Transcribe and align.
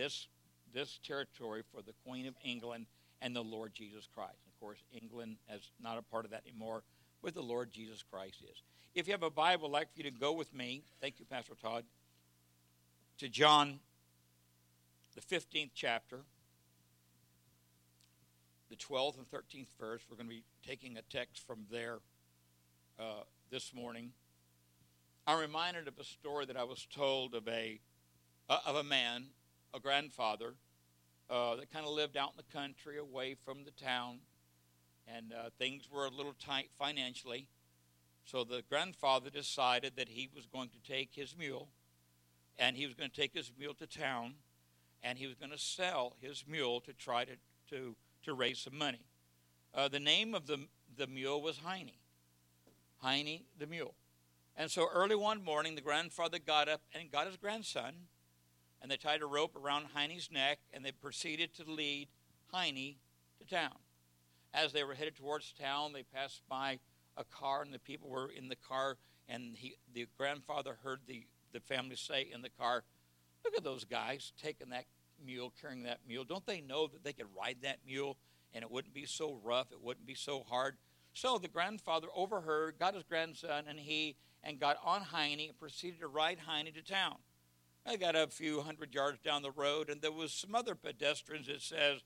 this 0.00 0.28
this 0.72 0.98
territory 1.04 1.62
for 1.74 1.82
the 1.82 1.92
Queen 2.06 2.26
of 2.26 2.34
England 2.44 2.86
and 3.20 3.34
the 3.34 3.42
Lord 3.42 3.74
Jesus 3.74 4.08
Christ. 4.14 4.38
Of 4.46 4.58
course, 4.60 4.78
England 4.92 5.36
is 5.52 5.72
not 5.82 5.98
a 5.98 6.02
part 6.02 6.24
of 6.24 6.30
that 6.30 6.42
anymore, 6.46 6.84
but 7.22 7.34
the 7.34 7.42
Lord 7.42 7.70
Jesus 7.72 8.02
Christ 8.02 8.36
is. 8.42 8.62
If 8.94 9.06
you 9.06 9.12
have 9.12 9.24
a 9.24 9.30
Bible, 9.30 9.66
I'd 9.66 9.72
like 9.72 9.92
for 9.92 9.98
you 9.98 10.04
to 10.04 10.10
go 10.10 10.32
with 10.32 10.54
me. 10.54 10.84
Thank 11.00 11.18
you, 11.18 11.26
Pastor 11.26 11.54
Todd. 11.60 11.84
To 13.18 13.28
John, 13.28 13.80
the 15.14 15.20
15th 15.20 15.70
chapter, 15.74 16.20
the 18.70 18.76
12th 18.76 19.18
and 19.18 19.28
13th 19.28 19.66
verse. 19.78 20.02
We're 20.08 20.16
going 20.16 20.28
to 20.28 20.34
be 20.34 20.44
taking 20.66 20.96
a 20.96 21.02
text 21.02 21.44
from 21.46 21.66
there 21.70 21.98
uh, 22.98 23.24
this 23.50 23.74
morning. 23.74 24.12
I'm 25.26 25.40
reminded 25.40 25.88
of 25.88 25.98
a 25.98 26.04
story 26.04 26.46
that 26.46 26.56
I 26.56 26.64
was 26.64 26.86
told 26.94 27.34
of 27.34 27.46
a 27.48 27.80
uh, 28.48 28.58
of 28.66 28.74
a 28.74 28.82
man, 28.82 29.26
a 29.74 29.80
grandfather, 29.80 30.54
uh, 31.28 31.56
that 31.56 31.72
kind 31.72 31.86
of 31.86 31.92
lived 31.92 32.16
out 32.16 32.30
in 32.30 32.36
the 32.36 32.58
country, 32.58 32.98
away 32.98 33.36
from 33.44 33.64
the 33.64 33.70
town, 33.70 34.18
and 35.06 35.32
uh, 35.32 35.50
things 35.58 35.88
were 35.90 36.06
a 36.06 36.10
little 36.10 36.34
tight 36.34 36.70
financially. 36.78 37.46
So 38.24 38.44
the 38.44 38.62
grandfather 38.68 39.30
decided 39.30 39.94
that 39.96 40.08
he 40.08 40.28
was 40.34 40.46
going 40.46 40.68
to 40.70 40.92
take 40.92 41.10
his 41.14 41.36
mule, 41.36 41.68
and 42.58 42.76
he 42.76 42.86
was 42.86 42.94
going 42.94 43.10
to 43.10 43.16
take 43.16 43.34
his 43.34 43.50
mule 43.58 43.74
to 43.74 43.86
town, 43.86 44.34
and 45.02 45.18
he 45.18 45.26
was 45.26 45.36
going 45.36 45.52
to 45.52 45.58
sell 45.58 46.16
his 46.20 46.44
mule 46.46 46.80
to 46.80 46.92
try 46.92 47.24
to 47.24 47.32
to 47.70 47.94
to 48.24 48.34
raise 48.34 48.58
some 48.58 48.76
money. 48.76 49.06
Uh, 49.74 49.88
the 49.88 50.00
name 50.00 50.34
of 50.34 50.46
the 50.46 50.66
the 50.96 51.06
mule 51.06 51.40
was 51.40 51.58
Heine. 51.58 51.92
Heine 52.98 53.40
the 53.58 53.66
mule. 53.66 53.94
And 54.56 54.70
so 54.70 54.88
early 54.92 55.14
one 55.14 55.42
morning, 55.42 55.74
the 55.74 55.80
grandfather 55.80 56.38
got 56.38 56.68
up 56.68 56.82
and 56.92 57.10
got 57.10 57.26
his 57.26 57.36
grandson, 57.36 57.92
and 58.82 58.90
they 58.90 58.96
tied 58.96 59.22
a 59.22 59.26
rope 59.26 59.56
around 59.56 59.86
Heine's 59.94 60.30
neck, 60.32 60.58
and 60.72 60.84
they 60.84 60.92
proceeded 60.92 61.54
to 61.54 61.70
lead 61.70 62.08
Heine 62.52 62.96
to 63.38 63.46
town. 63.46 63.76
As 64.52 64.72
they 64.72 64.84
were 64.84 64.94
headed 64.94 65.16
towards 65.16 65.52
town, 65.52 65.92
they 65.92 66.02
passed 66.02 66.42
by 66.48 66.78
a 67.16 67.24
car, 67.24 67.62
and 67.62 67.72
the 67.72 67.78
people 67.78 68.08
were 68.08 68.30
in 68.30 68.48
the 68.48 68.56
car, 68.56 68.96
and 69.28 69.56
he, 69.56 69.76
the 69.94 70.06
grandfather 70.16 70.78
heard 70.82 71.00
the, 71.06 71.24
the 71.52 71.60
family 71.60 71.96
say 71.96 72.28
in 72.32 72.42
the 72.42 72.48
car, 72.48 72.84
Look 73.44 73.56
at 73.56 73.64
those 73.64 73.84
guys 73.84 74.32
taking 74.40 74.70
that 74.70 74.84
mule, 75.24 75.52
carrying 75.60 75.84
that 75.84 76.00
mule. 76.06 76.24
Don't 76.24 76.46
they 76.46 76.60
know 76.60 76.86
that 76.88 77.04
they 77.04 77.12
could 77.12 77.26
ride 77.36 77.58
that 77.62 77.78
mule 77.86 78.16
and 78.52 78.62
it 78.62 78.70
wouldn't 78.70 78.94
be 78.94 79.06
so 79.06 79.38
rough, 79.42 79.72
it 79.72 79.82
wouldn't 79.82 80.06
be 80.06 80.14
so 80.14 80.44
hard? 80.48 80.76
So 81.12 81.38
the 81.38 81.48
grandfather 81.48 82.08
overheard, 82.14 82.78
got 82.78 82.94
his 82.94 83.02
grandson, 83.02 83.64
and 83.68 83.78
he 83.78 84.16
and 84.42 84.58
got 84.58 84.76
on 84.84 85.02
Heine 85.02 85.48
and 85.48 85.58
proceeded 85.58 86.00
to 86.00 86.06
ride 86.06 86.38
Heine 86.38 86.72
to 86.72 86.82
town. 86.82 87.16
I 87.86 87.96
got 87.96 88.14
a 88.14 88.26
few 88.26 88.60
hundred 88.60 88.94
yards 88.94 89.18
down 89.20 89.42
the 89.42 89.50
road, 89.50 89.88
and 89.88 90.00
there 90.00 90.12
was 90.12 90.32
some 90.32 90.54
other 90.54 90.74
pedestrians 90.74 91.46
that 91.46 91.62
says, 91.62 92.02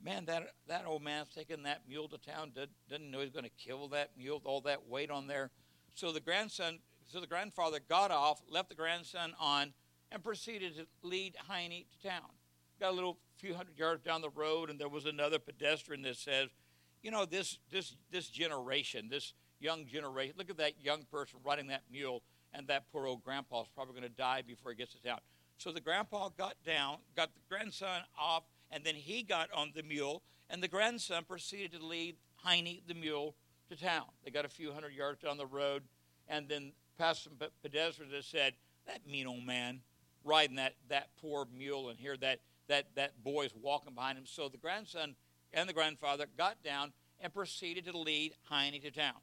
"Man, 0.00 0.24
that 0.26 0.54
that 0.66 0.84
old 0.84 1.02
man's 1.02 1.28
taking 1.30 1.62
that 1.62 1.88
mule 1.88 2.08
to 2.08 2.18
town. 2.18 2.52
Did, 2.54 2.70
didn't 2.88 3.10
know 3.10 3.20
he's 3.20 3.30
going 3.30 3.44
to 3.44 3.50
kill 3.50 3.88
that 3.88 4.16
mule 4.16 4.42
all 4.44 4.60
that 4.62 4.86
weight 4.86 5.10
on 5.10 5.26
there." 5.26 5.50
So 5.94 6.12
the 6.12 6.20
grandson, 6.20 6.80
so 7.06 7.20
the 7.20 7.26
grandfather 7.26 7.78
got 7.80 8.10
off, 8.10 8.42
left 8.48 8.68
the 8.68 8.74
grandson 8.74 9.34
on, 9.38 9.72
and 10.10 10.22
proceeded 10.22 10.76
to 10.76 10.86
lead 11.02 11.36
Heine 11.48 11.84
to 11.92 12.08
town. 12.08 12.30
Got 12.80 12.90
a 12.90 12.94
little 12.94 13.18
few 13.36 13.54
hundred 13.54 13.78
yards 13.78 14.02
down 14.02 14.22
the 14.22 14.30
road, 14.30 14.70
and 14.70 14.78
there 14.78 14.88
was 14.88 15.06
another 15.06 15.38
pedestrian 15.38 16.02
that 16.02 16.16
says, 16.16 16.48
"You 17.02 17.10
know, 17.10 17.24
this 17.24 17.58
this 17.70 17.94
this 18.10 18.28
generation, 18.28 19.08
this 19.08 19.34
young 19.60 19.86
generation. 19.86 20.34
Look 20.36 20.50
at 20.50 20.56
that 20.56 20.82
young 20.82 21.04
person 21.04 21.38
riding 21.44 21.68
that 21.68 21.82
mule, 21.90 22.22
and 22.54 22.66
that 22.68 22.90
poor 22.92 23.06
old 23.06 23.22
grandpa 23.22 23.62
is 23.62 23.68
probably 23.74 23.94
going 23.94 24.10
to 24.10 24.16
die 24.16 24.42
before 24.46 24.72
he 24.72 24.76
gets 24.76 24.92
to 24.92 25.02
town. 25.02 25.20
So 25.58 25.72
the 25.72 25.80
grandpa 25.80 26.30
got 26.36 26.56
down, 26.64 26.98
got 27.16 27.32
the 27.34 27.40
grandson 27.48 28.02
off, 28.18 28.44
and 28.70 28.82
then 28.84 28.94
he 28.94 29.22
got 29.22 29.48
on 29.52 29.72
the 29.74 29.82
mule, 29.82 30.22
and 30.50 30.62
the 30.62 30.68
grandson 30.68 31.24
proceeded 31.24 31.72
to 31.78 31.84
lead 31.84 32.16
Heine 32.36 32.80
the 32.86 32.94
mule 32.94 33.36
to 33.68 33.76
town. 33.76 34.06
They 34.24 34.30
got 34.30 34.44
a 34.44 34.48
few 34.48 34.72
hundred 34.72 34.94
yards 34.94 35.20
down 35.20 35.36
the 35.36 35.46
road, 35.46 35.84
and 36.28 36.48
then 36.48 36.72
past 36.98 37.24
some 37.24 37.34
pedestrians 37.62 38.12
that 38.12 38.24
said, 38.24 38.54
"That 38.86 39.06
mean 39.06 39.26
old 39.26 39.44
man 39.44 39.82
riding 40.24 40.56
that 40.56 40.74
that 40.88 41.14
poor 41.20 41.46
mule," 41.46 41.88
and 41.88 41.98
here 41.98 42.16
that 42.16 42.40
that 42.66 42.94
that 42.96 43.22
boy 43.22 43.44
is 43.44 43.54
walking 43.54 43.94
behind 43.94 44.18
him. 44.18 44.26
So 44.26 44.48
the 44.48 44.58
grandson 44.58 45.14
and 45.52 45.68
the 45.68 45.72
grandfather 45.72 46.26
got 46.36 46.62
down 46.62 46.92
and 47.20 47.32
proceeded 47.32 47.84
to 47.84 47.96
lead 47.96 48.34
Heine 48.44 48.80
to 48.80 48.90
town. 48.90 49.16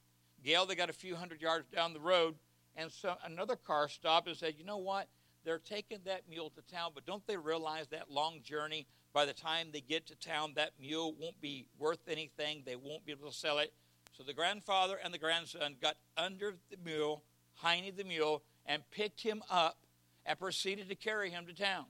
Gail, 0.44 0.66
they 0.66 0.75
got 0.75 0.89
a 0.89 0.94
few 0.94 1.16
hundred 1.16 1.41
yards 1.41 1.68
down 1.68 1.94
the 1.94 2.00
road, 2.00 2.35
and 2.79 2.91
so 2.91 3.16
another 3.25 3.57
car 3.57 3.90
stopped 3.90 4.28
and 4.28 4.38
said, 4.38 4.56
You 4.57 4.63
know 4.63 4.78
what? 4.78 5.07
They're 5.44 5.59
taking 5.59 6.00
that 6.06 6.23
mule 6.29 6.51
to 6.51 6.73
town, 6.73 6.91
but 6.95 7.06
don't 7.06 7.25
they 7.28 7.38
realize 7.38 7.88
that 7.88 8.09
long 8.09 8.41
journey, 8.44 8.88
by 9.13 9.25
the 9.25 9.34
time 9.34 9.67
they 9.72 9.81
get 9.81 10.07
to 10.07 10.16
town, 10.16 10.53
that 10.56 10.72
mule 10.79 11.13
won't 11.19 11.39
be 11.41 11.66
worth 11.78 12.07
anything? 12.07 12.63
They 12.66 12.75
won't 12.75 13.06
be 13.06 13.12
able 13.12 13.29
to 13.29 13.35
sell 13.35 13.59
it. 13.59 13.73
So 14.18 14.23
the 14.23 14.34
grandfather 14.34 14.97
and 15.03 15.13
the 15.13 15.18
grandson 15.18 15.75
got 15.81 15.95
under 16.18 16.56
the 16.69 16.78
mule, 16.84 17.23
Heine 17.56 17.94
the 17.95 18.03
mule, 18.03 18.44
and 18.66 18.81
picked 18.91 19.22
him 19.22 19.41
up 19.50 19.78
and 20.25 20.39
proceeded 20.39 20.89
to 20.89 20.95
carry 20.95 21.29
him 21.29 21.45
to 21.47 21.53
town. 21.53 21.85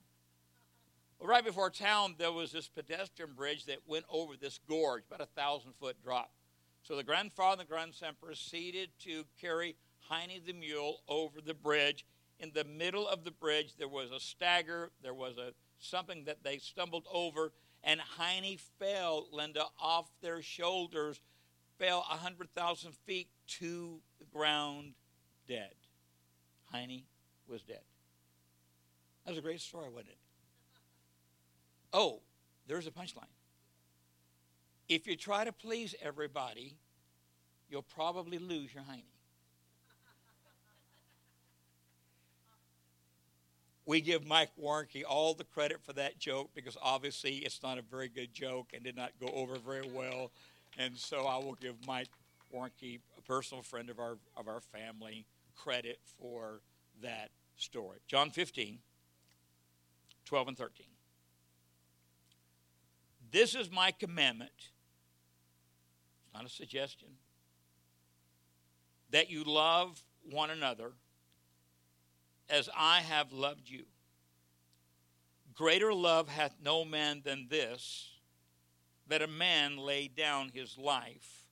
Well, 1.19 1.29
right 1.29 1.43
before 1.43 1.69
town, 1.69 2.15
there 2.17 2.31
was 2.31 2.51
this 2.51 2.67
pedestrian 2.67 3.33
bridge 3.33 3.65
that 3.65 3.79
went 3.87 4.05
over 4.09 4.33
this 4.39 4.59
gorge, 4.67 5.03
about 5.07 5.21
a 5.21 5.39
thousand 5.39 5.73
foot 5.79 5.97
drop. 6.03 6.31
So 6.83 6.95
the 6.95 7.03
grandfather 7.03 7.61
and 7.61 7.69
the 7.69 7.71
grandson 7.71 8.13
proceeded 8.21 8.89
to 9.03 9.25
carry 9.39 9.75
Heine 10.09 10.41
the 10.45 10.53
mule 10.53 11.01
over 11.07 11.39
the 11.41 11.53
bridge. 11.53 12.05
In 12.39 12.51
the 12.53 12.63
middle 12.63 13.07
of 13.07 13.23
the 13.23 13.31
bridge, 13.31 13.75
there 13.77 13.87
was 13.87 14.11
a 14.11 14.19
stagger, 14.19 14.91
there 15.03 15.13
was 15.13 15.37
a 15.37 15.53
something 15.77 16.25
that 16.25 16.43
they 16.43 16.57
stumbled 16.57 17.05
over, 17.11 17.53
and 17.83 18.01
Heine 18.01 18.57
fell, 18.79 19.27
Linda, 19.31 19.65
off 19.79 20.09
their 20.21 20.41
shoulders, 20.41 21.21
fell 21.77 21.99
a 22.09 22.15
100,000 22.15 22.93
feet 23.05 23.29
to 23.47 24.01
the 24.19 24.25
ground 24.25 24.93
dead. 25.47 25.73
Heine 26.71 27.03
was 27.47 27.61
dead. 27.61 27.81
That 29.25 29.31
was 29.31 29.37
a 29.37 29.41
great 29.41 29.61
story, 29.61 29.89
wasn't 29.89 30.09
it? 30.09 30.17
Oh, 31.93 32.21
there's 32.67 32.87
a 32.87 32.91
punchline. 32.91 33.23
If 34.87 35.07
you 35.07 35.15
try 35.15 35.43
to 35.43 35.51
please 35.51 35.95
everybody, 36.01 36.75
you'll 37.69 37.83
probably 37.83 38.37
lose 38.37 38.73
your 38.73 38.83
Heine. 38.83 39.03
We 43.89 44.01
give 44.01 44.27
Mike 44.27 44.51
Warnke 44.55 45.01
all 45.09 45.33
the 45.33 45.43
credit 45.43 45.81
for 45.81 45.93
that 45.93 46.19
joke 46.19 46.51
because 46.53 46.77
obviously 46.79 47.37
it's 47.37 47.63
not 47.63 47.79
a 47.79 47.81
very 47.81 48.07
good 48.07 48.31
joke 48.35 48.67
and 48.75 48.83
did 48.83 48.95
not 48.95 49.13
go 49.19 49.29
over 49.29 49.55
very 49.55 49.89
well. 49.91 50.29
And 50.77 50.95
so 50.95 51.25
I 51.25 51.37
will 51.37 51.55
give 51.55 51.73
Mike 51.87 52.09
Warnke, 52.53 52.99
a 53.17 53.21
personal 53.23 53.63
friend 53.63 53.89
of 53.89 53.97
our, 53.97 54.19
of 54.37 54.47
our 54.47 54.59
family, 54.59 55.25
credit 55.55 55.97
for 56.19 56.61
that 57.01 57.31
story. 57.57 57.97
John 58.07 58.29
15, 58.29 58.77
12 60.23 60.47
and 60.49 60.55
13. 60.55 60.85
This 63.31 63.55
is 63.55 63.71
my 63.71 63.89
commandment 63.89 64.51
It's 66.25 66.35
not 66.35 66.45
a 66.45 66.49
suggestion, 66.49 67.07
that 69.09 69.31
you 69.31 69.43
love 69.43 70.03
one 70.29 70.51
another 70.51 70.91
as 72.49 72.69
I 72.75 72.99
have 73.01 73.31
loved 73.31 73.69
you. 73.69 73.83
Greater 75.53 75.93
love 75.93 76.29
hath 76.29 76.55
no 76.63 76.85
man 76.85 77.21
than 77.23 77.47
this, 77.49 78.11
that 79.07 79.21
a 79.21 79.27
man 79.27 79.77
lay 79.77 80.07
down 80.07 80.51
his 80.53 80.77
life 80.77 81.45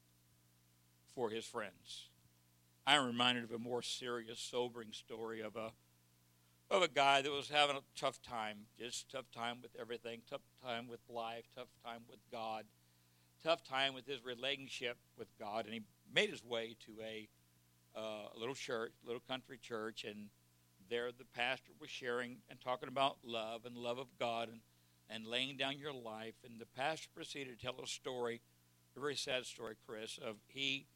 for 1.13 1.29
his 1.29 1.45
friends. 1.45 2.09
I'm 2.85 3.05
reminded 3.05 3.43
of 3.43 3.51
a 3.51 3.59
more 3.59 3.81
serious, 3.81 4.39
sobering 4.39 4.93
story 4.93 5.41
of 5.41 5.55
a 5.55 5.71
of 6.69 6.81
a 6.81 6.87
guy 6.89 7.21
that 7.21 7.31
was 7.31 7.47
having 7.47 7.77
a 7.77 7.81
tough 7.95 8.21
time, 8.21 8.57
just 8.77 9.09
tough 9.09 9.31
time 9.31 9.59
with 9.61 9.71
everything, 9.79 10.19
tough 10.29 10.41
time 10.61 10.89
with 10.89 10.99
life, 11.07 11.45
tough 11.55 11.69
time 11.81 12.01
with 12.09 12.19
God 12.29 12.65
tough 13.43 13.63
time 13.63 13.93
with 13.93 14.05
his 14.05 14.23
relationship 14.25 14.97
with 15.17 15.27
God, 15.39 15.65
and 15.65 15.73
he 15.73 15.81
made 16.13 16.29
his 16.29 16.43
way 16.43 16.75
to 16.85 16.91
a, 17.01 17.27
uh, 17.95 18.27
little 18.37 18.55
church, 18.55 18.91
little 19.05 19.21
country 19.21 19.57
church, 19.57 20.03
and 20.03 20.29
there 20.89 21.11
the 21.11 21.25
pastor 21.25 21.71
was 21.79 21.89
sharing 21.89 22.37
and 22.49 22.59
talking 22.61 22.89
about 22.89 23.17
love 23.23 23.65
and 23.65 23.75
love 23.75 23.97
of 23.97 24.07
God 24.19 24.49
and, 24.49 24.59
and 25.09 25.25
laying 25.25 25.57
down 25.57 25.77
your 25.77 25.93
life. 25.93 26.35
And 26.43 26.59
the 26.59 26.65
pastor 26.65 27.09
proceeded 27.15 27.59
to 27.59 27.65
tell 27.65 27.75
a 27.83 27.87
story, 27.87 28.41
a 28.95 28.99
very 28.99 29.15
sad 29.15 29.45
story, 29.45 29.75
Chris, 29.87 30.17
of 30.17 30.35
he, 30.47 30.87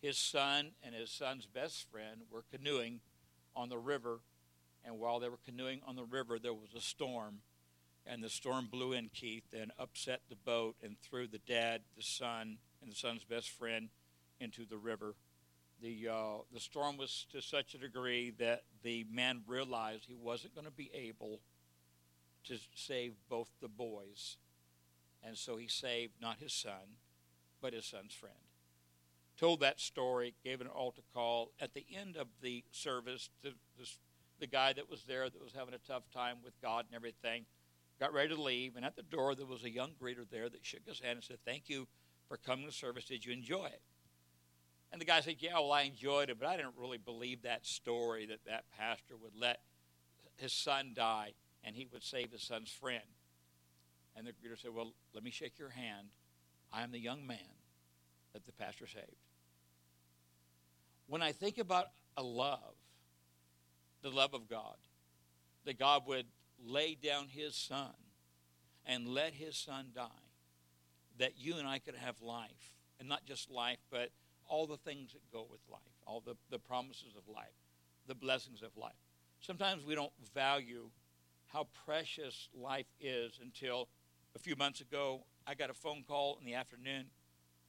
his 0.00 0.18
son, 0.18 0.72
and 0.82 0.94
his 0.94 1.10
son's 1.10 1.46
best 1.46 1.90
friend 1.90 2.22
were 2.30 2.44
canoeing 2.50 3.00
on 3.56 3.68
the 3.68 3.78
river. 3.78 4.20
And 4.84 4.98
while 4.98 5.20
they 5.20 5.28
were 5.28 5.38
canoeing 5.44 5.80
on 5.86 5.96
the 5.96 6.04
river, 6.04 6.38
there 6.38 6.54
was 6.54 6.74
a 6.76 6.80
storm 6.80 7.40
and 8.06 8.22
the 8.22 8.28
storm 8.28 8.68
blew 8.70 8.92
in 8.92 9.08
Keith 9.08 9.54
and 9.58 9.72
upset 9.78 10.20
the 10.28 10.36
boat 10.36 10.76
and 10.82 10.96
threw 11.00 11.26
the 11.26 11.38
dad, 11.38 11.82
the 11.96 12.02
son, 12.02 12.58
and 12.82 12.92
the 12.92 12.96
son's 12.96 13.24
best 13.24 13.50
friend 13.50 13.88
into 14.40 14.66
the 14.66 14.76
river. 14.76 15.14
The, 15.82 16.08
uh, 16.10 16.42
the 16.52 16.60
storm 16.60 16.96
was 16.96 17.26
to 17.32 17.42
such 17.42 17.74
a 17.74 17.78
degree 17.78 18.32
that 18.38 18.62
the 18.82 19.04
man 19.10 19.42
realized 19.46 20.04
he 20.06 20.14
wasn't 20.14 20.54
going 20.54 20.66
to 20.66 20.72
be 20.72 20.90
able 20.94 21.40
to 22.44 22.58
save 22.74 23.14
both 23.28 23.48
the 23.60 23.68
boys. 23.68 24.36
And 25.22 25.36
so 25.36 25.56
he 25.56 25.68
saved 25.68 26.14
not 26.20 26.38
his 26.38 26.52
son, 26.52 26.98
but 27.60 27.72
his 27.72 27.86
son's 27.86 28.14
friend. 28.14 28.34
Told 29.38 29.60
that 29.60 29.80
story, 29.80 30.34
gave 30.44 30.60
an 30.60 30.68
altar 30.68 31.02
call. 31.12 31.50
At 31.60 31.74
the 31.74 31.84
end 31.94 32.16
of 32.16 32.28
the 32.40 32.62
service, 32.70 33.30
the, 33.42 33.50
the, 33.78 33.90
the 34.40 34.46
guy 34.46 34.72
that 34.74 34.88
was 34.88 35.04
there 35.04 35.28
that 35.28 35.42
was 35.42 35.52
having 35.52 35.74
a 35.74 35.78
tough 35.78 36.04
time 36.12 36.36
with 36.44 36.60
God 36.62 36.84
and 36.86 36.94
everything 36.94 37.44
got 37.98 38.12
ready 38.12 38.34
to 38.34 38.40
leave. 38.40 38.76
And 38.76 38.84
at 38.84 38.96
the 38.96 39.02
door, 39.02 39.34
there 39.34 39.46
was 39.46 39.64
a 39.64 39.70
young 39.70 39.90
greeter 40.00 40.28
there 40.30 40.48
that 40.48 40.64
shook 40.64 40.86
his 40.86 41.00
hand 41.00 41.16
and 41.16 41.24
said, 41.24 41.38
Thank 41.44 41.68
you 41.68 41.88
for 42.28 42.36
coming 42.36 42.66
to 42.66 42.72
service. 42.72 43.04
Did 43.04 43.24
you 43.24 43.32
enjoy 43.32 43.66
it? 43.66 43.80
And 44.94 45.00
the 45.00 45.06
guy 45.06 45.18
said, 45.22 45.38
Yeah, 45.40 45.54
well, 45.54 45.72
I 45.72 45.82
enjoyed 45.82 46.30
it, 46.30 46.38
but 46.38 46.46
I 46.46 46.56
didn't 46.56 46.74
really 46.78 46.98
believe 46.98 47.42
that 47.42 47.66
story 47.66 48.26
that 48.26 48.44
that 48.46 48.66
pastor 48.78 49.16
would 49.20 49.32
let 49.36 49.58
his 50.36 50.52
son 50.52 50.92
die 50.94 51.32
and 51.64 51.74
he 51.74 51.88
would 51.92 52.04
save 52.04 52.30
his 52.30 52.44
son's 52.44 52.70
friend. 52.70 53.02
And 54.14 54.24
the 54.24 54.30
greeter 54.30 54.56
said, 54.56 54.70
Well, 54.72 54.92
let 55.12 55.24
me 55.24 55.32
shake 55.32 55.58
your 55.58 55.70
hand. 55.70 56.10
I 56.72 56.84
am 56.84 56.92
the 56.92 57.00
young 57.00 57.26
man 57.26 57.38
that 58.34 58.46
the 58.46 58.52
pastor 58.52 58.86
saved. 58.86 59.16
When 61.08 61.22
I 61.22 61.32
think 61.32 61.58
about 61.58 61.86
a 62.16 62.22
love, 62.22 62.76
the 64.02 64.10
love 64.10 64.32
of 64.32 64.48
God, 64.48 64.76
that 65.64 65.76
God 65.76 66.06
would 66.06 66.26
lay 66.64 66.94
down 66.94 67.26
his 67.26 67.56
son 67.56 67.94
and 68.86 69.08
let 69.08 69.32
his 69.32 69.56
son 69.56 69.86
die, 69.92 70.06
that 71.18 71.32
you 71.36 71.56
and 71.56 71.66
I 71.66 71.80
could 71.80 71.96
have 71.96 72.22
life, 72.22 72.76
and 73.00 73.08
not 73.08 73.24
just 73.26 73.50
life, 73.50 73.80
but 73.90 74.10
all 74.48 74.66
the 74.66 74.76
things 74.76 75.12
that 75.12 75.32
go 75.32 75.46
with 75.50 75.60
life, 75.70 75.80
all 76.06 76.22
the, 76.24 76.36
the 76.50 76.58
promises 76.58 77.14
of 77.16 77.32
life, 77.32 77.54
the 78.06 78.14
blessings 78.14 78.62
of 78.62 78.76
life. 78.76 78.92
Sometimes 79.40 79.84
we 79.84 79.94
don't 79.94 80.12
value 80.34 80.90
how 81.46 81.66
precious 81.86 82.48
life 82.54 82.86
is 83.00 83.38
until 83.42 83.88
a 84.34 84.38
few 84.38 84.56
months 84.56 84.80
ago 84.80 85.24
I 85.46 85.54
got 85.54 85.70
a 85.70 85.74
phone 85.74 86.04
call 86.06 86.38
in 86.40 86.46
the 86.46 86.54
afternoon 86.54 87.06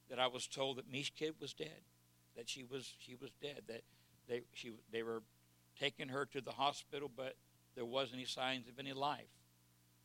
that 0.08 0.18
I 0.18 0.26
was 0.26 0.46
told 0.46 0.78
that 0.78 0.90
Mish 0.90 1.12
Kid 1.14 1.34
was 1.40 1.52
dead, 1.52 1.82
that 2.36 2.48
she 2.48 2.64
was 2.64 2.94
she 2.98 3.14
was 3.14 3.30
dead, 3.42 3.62
that 3.68 3.82
they 4.28 4.42
she 4.52 4.72
they 4.90 5.02
were 5.02 5.22
taking 5.78 6.08
her 6.08 6.24
to 6.26 6.40
the 6.40 6.52
hospital, 6.52 7.10
but 7.14 7.36
there 7.74 7.84
wasn't 7.84 8.16
any 8.16 8.24
signs 8.24 8.68
of 8.68 8.78
any 8.78 8.92
life. 8.92 9.28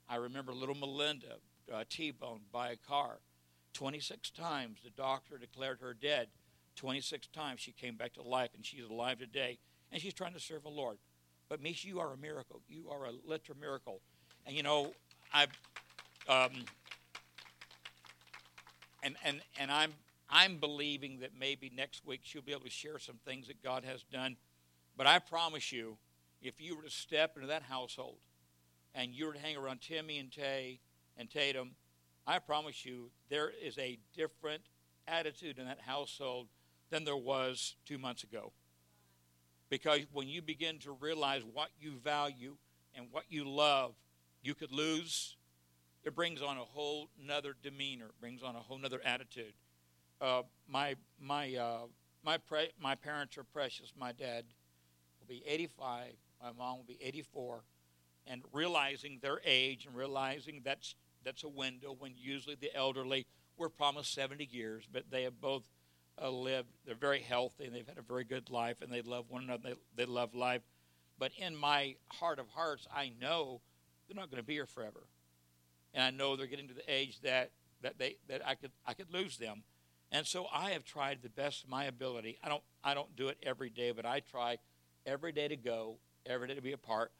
I 0.09 0.17
remember 0.17 0.53
little 0.53 0.75
Melinda 0.75 1.37
uh, 1.73 1.83
T-boned 1.89 2.51
by 2.51 2.71
a 2.71 2.75
car. 2.75 3.19
26 3.73 4.31
times 4.31 4.79
the 4.83 4.89
doctor 4.89 5.37
declared 5.37 5.79
her 5.79 5.93
dead. 5.93 6.27
26 6.75 7.27
times 7.27 7.59
she 7.59 7.71
came 7.71 7.95
back 7.95 8.13
to 8.13 8.21
life, 8.21 8.49
and 8.55 8.65
she's 8.65 8.85
alive 8.89 9.19
today, 9.19 9.57
and 9.91 10.01
she's 10.01 10.13
trying 10.13 10.33
to 10.33 10.39
serve 10.39 10.63
the 10.63 10.69
Lord. 10.69 10.97
But 11.49 11.61
Mish, 11.61 11.83
you 11.83 11.99
are 11.99 12.13
a 12.13 12.17
miracle. 12.17 12.61
You 12.67 12.89
are 12.89 13.05
a 13.05 13.11
literal 13.25 13.57
miracle. 13.59 14.01
And 14.45 14.55
you 14.55 14.63
know, 14.63 14.93
I've 15.33 15.49
um, 16.27 16.51
and 19.03 19.15
and 19.23 19.41
and 19.59 19.71
I'm 19.71 19.93
I'm 20.29 20.57
believing 20.57 21.19
that 21.19 21.31
maybe 21.37 21.71
next 21.75 22.05
week 22.05 22.21
she'll 22.23 22.41
be 22.41 22.53
able 22.53 22.61
to 22.61 22.69
share 22.69 22.99
some 22.99 23.19
things 23.25 23.47
that 23.47 23.61
God 23.61 23.83
has 23.83 24.03
done. 24.03 24.37
But 24.95 25.07
I 25.07 25.19
promise 25.19 25.71
you, 25.71 25.97
if 26.41 26.61
you 26.61 26.75
were 26.75 26.83
to 26.83 26.89
step 26.89 27.35
into 27.35 27.47
that 27.47 27.63
household 27.63 28.17
and 28.95 29.13
you 29.13 29.25
were 29.25 29.33
to 29.33 29.39
hang 29.39 29.57
around 29.57 29.81
Timmy 29.81 30.19
and 30.19 30.31
Tay 30.31 30.79
and 31.17 31.29
Tatum, 31.29 31.71
I 32.25 32.39
promise 32.39 32.85
you 32.85 33.11
there 33.29 33.51
is 33.63 33.77
a 33.77 33.97
different 34.15 34.61
attitude 35.07 35.59
in 35.59 35.65
that 35.65 35.79
household 35.81 36.47
than 36.91 37.03
there 37.03 37.17
was 37.17 37.75
two 37.85 37.97
months 37.97 38.23
ago. 38.23 38.51
Because 39.69 40.01
when 40.11 40.27
you 40.27 40.41
begin 40.41 40.77
to 40.79 40.91
realize 40.91 41.41
what 41.43 41.69
you 41.79 41.93
value 42.03 42.57
and 42.93 43.07
what 43.11 43.23
you 43.29 43.49
love, 43.49 43.93
you 44.43 44.53
could 44.53 44.71
lose 44.71 45.37
it 46.03 46.15
brings 46.15 46.41
on 46.41 46.57
a 46.57 46.63
whole 46.63 47.09
nother 47.23 47.55
demeanor, 47.61 48.05
it 48.05 48.19
brings 48.19 48.41
on 48.41 48.55
a 48.55 48.59
whole 48.59 48.77
nother 48.77 49.01
attitude. 49.05 49.53
Uh, 50.19 50.43
my 50.67 50.95
my 51.19 51.55
uh, 51.55 51.85
my 52.23 52.37
pre- 52.37 52.71
my 52.79 52.95
parents 52.95 53.37
are 53.37 53.43
precious. 53.43 53.93
My 53.97 54.11
dad 54.11 54.45
will 55.19 55.27
be 55.27 55.43
85. 55.45 56.13
My 56.41 56.51
mom 56.57 56.77
will 56.77 56.85
be 56.85 56.97
84, 57.01 57.63
and 58.25 58.41
realizing 58.51 59.19
their 59.21 59.39
age 59.45 59.85
and 59.85 59.95
realizing 59.95 60.61
that's 60.63 60.95
that's 61.23 61.43
a 61.43 61.49
window 61.49 61.95
when 61.97 62.13
usually 62.17 62.55
the 62.55 62.75
elderly 62.75 63.27
were 63.57 63.69
promised 63.69 64.13
70 64.15 64.45
years, 64.45 64.87
but 64.91 65.03
they 65.11 65.23
have 65.23 65.39
both 65.39 65.63
uh, 66.21 66.29
lived. 66.29 66.69
They're 66.85 66.95
very 66.95 67.21
healthy 67.21 67.65
and 67.65 67.75
they've 67.75 67.87
had 67.87 67.97
a 67.97 68.03
very 68.03 68.23
good 68.23 68.49
life, 68.49 68.81
and 68.81 68.91
they 68.91 69.01
love 69.01 69.25
one 69.29 69.43
another. 69.43 69.63
They, 69.63 70.03
they 70.03 70.05
love 70.05 70.35
life. 70.35 70.61
But 71.17 71.31
in 71.37 71.55
my 71.55 71.95
heart 72.09 72.39
of 72.39 72.47
hearts, 72.49 72.87
I 72.93 73.11
know 73.19 73.61
they're 74.07 74.19
not 74.19 74.29
going 74.29 74.41
to 74.41 74.45
be 74.45 74.53
here 74.53 74.65
forever 74.65 75.07
and 75.93 76.03
I 76.03 76.11
know 76.11 76.35
they're 76.35 76.47
getting 76.47 76.67
to 76.67 76.73
the 76.73 76.89
age 76.91 77.19
that 77.21 77.51
that 77.81 77.97
they 77.97 78.17
that 78.27 78.45
I 78.45 78.55
could 78.55 78.71
I 78.85 78.93
could 78.93 79.11
lose 79.13 79.37
them. 79.37 79.63
And 80.11 80.27
so 80.27 80.45
I 80.53 80.71
have 80.71 80.83
tried 80.83 81.19
the 81.21 81.29
best 81.29 81.63
of 81.63 81.69
my 81.69 81.85
ability. 81.85 82.37
I 82.43 82.49
don't 82.49 82.63
I 82.83 82.93
don't 82.93 83.15
do 83.15 83.27
it 83.27 83.37
every 83.43 83.69
day, 83.69 83.91
but 83.91 84.05
I 84.05 84.19
try 84.19 84.57
every 85.05 85.31
day 85.31 85.47
to 85.47 85.55
go, 85.55 85.97
every 86.25 86.47
day 86.47 86.55
to 86.55 86.61
be 86.61 86.73
a 86.73 86.77
part. 86.77 87.11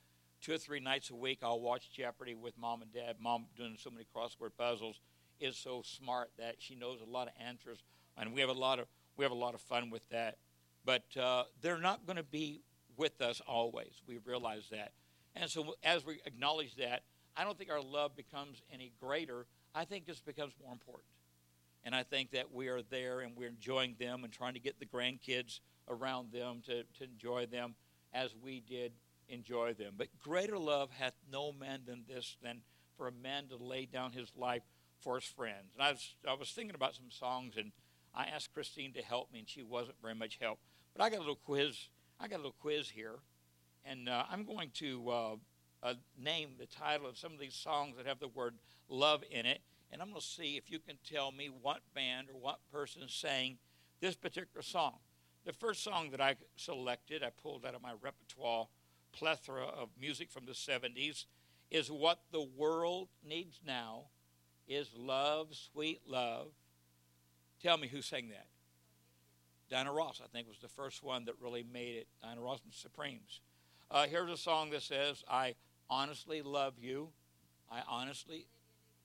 Two 0.42 0.54
or 0.54 0.58
three 0.58 0.80
nights 0.80 1.12
a 1.12 1.16
week, 1.16 1.40
I'll 1.44 1.60
watch 1.60 1.92
Jeopardy 1.92 2.34
with 2.34 2.58
mom 2.58 2.82
and 2.82 2.92
dad. 2.92 3.18
Mom 3.20 3.46
doing 3.56 3.78
so 3.78 3.92
many 3.92 4.06
crossword 4.16 4.52
puzzles 4.58 5.00
is 5.40 5.56
so 5.56 5.84
smart 5.84 6.32
that 6.40 6.56
she 6.58 6.76
knows 6.76 7.00
a 7.00 7.10
lot 7.10 7.28
of 7.28 7.34
answers, 7.40 7.84
and 8.22 8.34
we 8.34 8.40
have 8.40 8.50
a 8.50 8.54
lot 8.54 8.80
of 8.80 8.86
we 9.18 9.26
have 9.26 9.32
a 9.34 9.36
lot 9.36 9.54
of 9.54 9.62
fun 9.62 9.90
with 9.90 10.08
that. 10.10 10.38
But 10.86 11.04
uh, 11.20 11.44
they're 11.62 11.78
not 11.78 12.06
going 12.06 12.18
to 12.18 12.24
be 12.24 12.62
with 12.96 13.22
us 13.22 13.42
always. 13.46 14.02
We 14.08 14.20
realize 14.24 14.70
that, 14.72 14.94
and 15.36 15.50
so 15.50 15.76
as 15.84 16.06
we 16.06 16.22
acknowledge 16.26 16.76
that, 16.76 17.04
I 17.36 17.44
don't 17.44 17.58
think 17.58 17.70
our 17.70 17.82
love 17.82 18.16
becomes 18.16 18.62
any 18.72 18.94
greater. 19.00 19.46
I 19.76 19.86
think 19.86 20.06
this 20.06 20.22
becomes 20.22 20.54
more 20.64 20.72
important. 20.72 21.08
And 21.84 21.96
I 21.96 22.04
think 22.04 22.32
that 22.32 22.54
we 22.54 22.68
are 22.68 22.82
there 22.84 23.22
and 23.22 23.36
we're 23.36 23.50
enjoying 23.50 23.96
them 24.00 24.24
and 24.24 24.32
trying 24.32 24.54
to 24.54 24.60
get 24.60 24.80
the 24.80 24.86
grandkids 24.86 25.62
around 25.90 26.32
them 26.32 26.62
to, 26.68 26.84
to 26.84 27.04
enjoy 27.04 27.48
them 27.48 27.74
as 28.14 28.36
we 28.40 28.60
did 28.60 28.92
enjoy 29.30 29.74
them. 29.74 29.94
But 29.98 30.08
greater 30.20 30.60
love 30.60 30.92
hath 30.92 31.16
no 31.32 31.52
man 31.52 31.82
than 31.88 32.04
this, 32.08 32.38
than 32.44 32.62
for 32.98 33.08
a 33.08 33.12
man 33.12 33.48
to 33.48 33.58
lay 33.58 33.86
down 33.86 34.12
his 34.12 34.32
life 34.36 34.62
for 35.00 35.16
his 35.16 35.26
friends. 35.26 35.74
And 35.74 35.84
I 35.84 35.92
was, 35.92 36.16
I 36.28 36.34
was 36.34 36.52
thinking 36.52 36.76
about 36.76 36.94
some 36.96 37.10
songs, 37.10 37.56
and 37.58 37.72
I 38.14 38.26
asked 38.26 38.54
Christine 38.54 38.94
to 38.94 39.02
help 39.02 39.32
me, 39.32 39.40
and 39.40 39.50
she 39.50 39.64
wasn't 39.64 40.02
very 40.02 40.16
much 40.16 40.38
help. 40.42 40.60
But 40.96 41.04
I 41.04 41.10
got 41.10 41.18
a 41.18 41.20
little 41.20 41.36
quiz. 41.36 41.90
I 42.20 42.28
got 42.28 42.36
a 42.36 42.44
little 42.44 42.56
quiz 42.60 42.90
here, 42.90 43.20
and 43.86 44.10
uh, 44.10 44.26
I'm 44.30 44.44
going 44.44 44.72
to 44.76 45.10
uh, 45.10 45.36
uh, 45.84 45.94
name 46.18 46.52
the 46.60 46.66
title 46.66 47.08
of 47.08 47.18
some 47.18 47.34
of 47.34 47.40
these 47.40 47.56
songs 47.56 47.98
that 47.98 48.06
have 48.06 48.20
the 48.20 48.28
word 48.28 48.56
love 48.90 49.24
in 49.32 49.46
it. 49.46 49.62
And 49.92 50.02
I'm 50.02 50.10
going 50.10 50.22
to 50.22 50.26
see 50.26 50.56
if 50.58 50.72
you 50.72 50.80
can 50.80 50.98
tell 51.10 51.32
me 51.32 51.50
what 51.50 51.82
band 51.94 52.28
or 52.30 52.40
what 52.40 52.60
person 52.72 53.04
sang 53.08 53.58
this 54.00 54.16
particular 54.16 54.62
song. 54.62 54.96
The 55.46 55.54
first 55.54 55.84
song 55.84 56.12
that 56.12 56.22
I 56.22 56.36
selected, 56.56 57.24
I 57.24 57.30
pulled 57.42 57.66
out 57.66 57.76
of 57.76 57.82
my 57.82 57.94
repertoire 58.02 58.68
plethora 59.12 59.66
of 59.66 59.90
music 60.00 60.32
from 60.32 60.46
the 60.46 60.54
70s, 60.54 61.26
is 61.70 61.90
What 61.90 62.20
the 62.32 62.44
World 62.44 63.10
Needs 63.28 63.60
Now 63.66 64.06
is 64.68 64.90
Love, 64.96 65.50
Sweet 65.52 66.02
Love. 66.06 66.52
Tell 67.62 67.78
me 67.78 67.88
who 67.88 68.02
sang 68.02 68.30
that. 68.30 68.48
Diana 69.70 69.94
Ross, 69.94 70.20
I 70.24 70.28
think, 70.28 70.48
was 70.48 70.60
the 70.60 70.68
first 70.68 71.04
one 71.04 71.26
that 71.26 71.36
really 71.40 71.64
made 71.64 71.96
it. 71.96 72.08
Diana 72.22 72.42
Ross 72.42 72.60
and 72.64 72.74
Supremes. 72.74 73.40
Uh, 73.90 74.08
here's 74.08 74.32
a 74.32 74.38
song 74.38 74.72
that 74.72 74.82
says, 74.82 75.24
I 75.30 75.56
honestly 75.90 76.42
love 76.42 76.74
you. 76.80 77.10
I 77.72 77.82
honestly, 77.88 78.48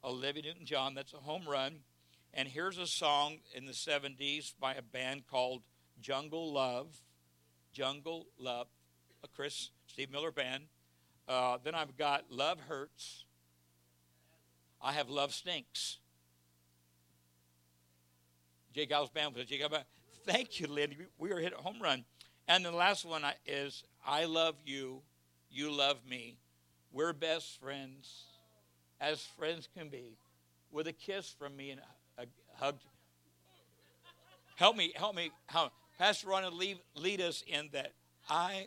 Olivia 0.02 0.42
Newton 0.42 0.64
John, 0.66 0.94
that's 0.94 1.12
a 1.12 1.18
home 1.18 1.44
run. 1.46 1.80
And 2.32 2.48
here's 2.48 2.78
a 2.78 2.86
song 2.86 3.38
in 3.54 3.66
the 3.66 3.72
70s 3.72 4.54
by 4.58 4.74
a 4.74 4.82
band 4.82 5.26
called 5.26 5.62
Jungle 6.00 6.52
Love. 6.52 7.00
Jungle 7.72 8.26
Love, 8.38 8.68
a 9.22 9.28
Chris 9.28 9.70
Steve 9.86 10.10
Miller 10.10 10.32
band. 10.32 10.64
Uh, 11.28 11.58
then 11.62 11.74
I've 11.74 11.96
got 11.96 12.24
Love 12.30 12.60
Hurts. 12.68 13.24
I 14.80 14.92
have 14.92 15.08
Love 15.08 15.34
Stinks. 15.34 15.98
J. 18.76 18.86
Geils 18.86 19.10
band 19.10 19.34
was 19.34 19.46
J. 19.46 19.58
Geils. 19.58 19.84
Thank 20.26 20.60
you, 20.60 20.66
Lindy. 20.66 20.98
We 21.16 21.30
were 21.30 21.40
hit 21.40 21.54
a 21.58 21.62
home 21.62 21.80
run. 21.80 22.04
And 22.46 22.62
the 22.62 22.70
last 22.70 23.06
one 23.06 23.22
is 23.46 23.84
I 24.06 24.26
love 24.26 24.54
you, 24.66 25.00
you 25.50 25.72
love 25.72 25.96
me. 26.06 26.36
We're 26.92 27.14
best 27.14 27.58
friends, 27.58 28.24
as 29.00 29.22
friends 29.38 29.66
can 29.74 29.88
be, 29.88 30.18
with 30.70 30.88
a 30.88 30.92
kiss 30.92 31.34
from 31.38 31.56
me 31.56 31.70
and 31.70 31.80
a, 32.18 32.26
hug. 32.62 32.76
Help 34.56 34.76
me, 34.76 34.92
help 34.94 35.16
me. 35.16 35.30
How, 35.46 35.70
Pastor 35.98 36.28
Ron, 36.28 36.58
lead, 36.58 36.78
lead 36.94 37.22
us 37.22 37.42
in 37.46 37.70
that. 37.72 37.92
I 38.28 38.66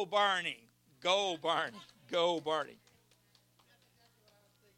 Go, 0.00 0.06
Barney. 0.06 0.56
Go, 1.02 1.36
Barney. 1.42 1.76
Go, 2.10 2.40
Barney. 2.40 2.78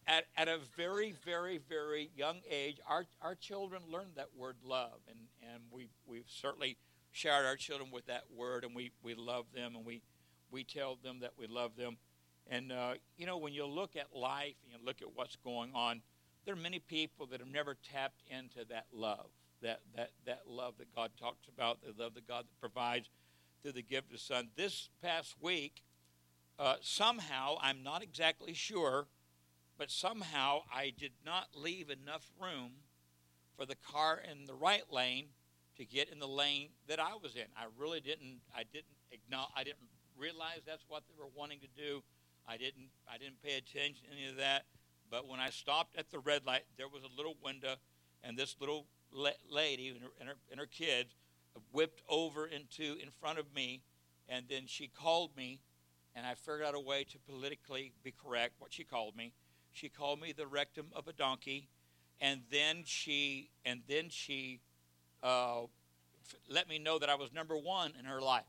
at, 0.07 0.25
at 0.37 0.49
a 0.49 0.59
very, 0.76 1.14
very, 1.25 1.61
very 1.69 2.11
young 2.17 2.41
age, 2.50 2.79
our, 2.88 3.05
our 3.21 3.35
children 3.35 3.83
learn 3.91 4.09
that 4.17 4.29
word 4.37 4.57
love. 4.64 4.99
And, 5.09 5.19
and 5.52 5.62
we, 5.71 5.88
we've 6.07 6.29
certainly 6.29 6.76
showered 7.12 7.47
our 7.47 7.57
children 7.57 7.91
with 7.93 8.07
that 8.07 8.25
word, 8.35 8.64
and 8.64 8.75
we, 8.75 8.91
we 9.02 9.14
love 9.14 9.47
them, 9.55 9.76
and 9.76 9.85
we, 9.85 10.02
we 10.50 10.64
tell 10.64 10.99
them 11.02 11.21
that 11.21 11.33
we 11.38 11.47
love 11.47 11.76
them. 11.76 11.97
And, 12.50 12.73
uh, 12.73 12.95
you 13.17 13.26
know, 13.26 13.38
when 13.38 13.52
you 13.52 13.64
look 13.64 13.95
at 13.97 14.07
life 14.14 14.55
and 14.64 14.73
you 14.73 14.85
look 14.85 15.02
at 15.02 15.09
what's 15.14 15.37
going 15.37 15.71
on, 15.75 16.02
there 16.45 16.55
are 16.55 16.59
many 16.59 16.81
people 16.81 17.26
that 17.26 17.38
have 17.38 17.49
never 17.49 17.76
tapped 17.93 18.23
into 18.29 18.67
that 18.71 18.87
love, 18.93 19.29
that, 19.62 19.81
that, 19.95 20.11
that 20.26 20.41
love 20.49 20.75
that 20.79 20.93
God 20.97 21.12
talks 21.21 21.47
about, 21.47 21.79
the 21.83 22.02
love 22.02 22.14
that 22.14 22.26
God 22.26 22.47
provides 22.61 23.09
through 23.62 23.73
the 23.73 23.83
gift 23.83 24.12
of 24.12 24.21
Son. 24.21 24.49
This 24.57 24.88
past 25.02 25.37
week, 25.40 25.83
uh, 26.59 26.76
somehow, 26.81 27.57
I'm 27.61 27.83
not 27.83 28.02
exactly 28.02 28.54
sure, 28.54 29.07
but 29.78 29.90
somehow 29.90 30.62
I 30.73 30.92
did 30.97 31.12
not 31.25 31.49
leave 31.54 31.90
enough 31.90 32.31
room 32.40 32.73
for 33.57 33.64
the 33.64 33.76
car 33.76 34.21
in 34.31 34.47
the 34.47 34.54
right 34.54 34.85
lane 34.90 35.28
to 35.76 35.85
get 35.85 36.11
in 36.11 36.19
the 36.19 36.28
lane 36.28 36.71
that 36.88 37.00
I 37.00 37.14
was 37.23 37.35
in. 37.37 37.47
I 37.57 37.66
really 37.78 38.00
didn't. 38.00 38.40
I 38.54 38.64
didn't 38.64 38.97
acknowledge. 39.11 39.52
I 39.57 39.64
didn't 39.64 39.88
realize 40.16 40.61
that's 40.66 40.85
what 40.88 41.04
they 41.09 41.14
were 41.19 41.31
wanting 41.35 41.61
to 41.61 41.69
do. 41.76 42.02
I 42.47 42.57
didn't. 42.57 42.88
I 43.09 43.19
didn't 43.19 43.42
pay 43.42 43.57
attention 43.57 44.04
to 44.09 44.16
any 44.16 44.28
of 44.28 44.37
that. 44.37 44.64
But 45.11 45.28
when 45.28 45.40
I 45.40 45.50
stopped 45.50 45.97
at 45.97 46.11
the 46.11 46.19
red 46.19 46.47
light, 46.47 46.62
there 46.76 46.88
was 46.88 47.02
a 47.02 47.16
little 47.16 47.37
window, 47.42 47.76
and 48.23 48.37
this 48.37 48.57
little 48.61 48.87
la- 49.12 49.31
lady 49.50 49.88
and 49.88 50.00
her, 50.00 50.09
and 50.21 50.28
her, 50.28 50.37
and 50.50 50.61
her 50.61 50.66
kids 50.66 51.14
whipped 51.73 52.02
over 52.09 52.47
into 52.47 52.97
in 53.02 53.11
front 53.21 53.38
of 53.38 53.54
me, 53.54 53.82
and 54.28 54.47
then 54.49 54.62
she 54.66 54.88
called 54.88 55.37
me, 55.37 55.61
and 56.14 56.26
I 56.26 56.35
figured 56.35 56.62
out 56.62 56.75
a 56.75 56.80
way 56.80 57.04
to 57.04 57.18
politically 57.18 57.92
be 58.02 58.12
correct. 58.12 58.54
What 58.59 58.73
she 58.73 58.85
called 58.85 59.16
me, 59.16 59.32
she 59.73 59.88
called 59.88 60.21
me 60.21 60.32
the 60.32 60.47
rectum 60.47 60.87
of 60.94 61.09
a 61.09 61.12
donkey, 61.12 61.68
and 62.21 62.42
then 62.50 62.82
she 62.85 63.50
and 63.64 63.82
then 63.88 64.09
she 64.09 64.61
uh, 65.23 65.62
let 66.49 66.68
me 66.68 66.78
know 66.78 66.99
that 66.99 67.09
I 67.09 67.14
was 67.14 67.32
number 67.32 67.56
one 67.56 67.92
in 67.99 68.04
her 68.04 68.21
life. 68.21 68.44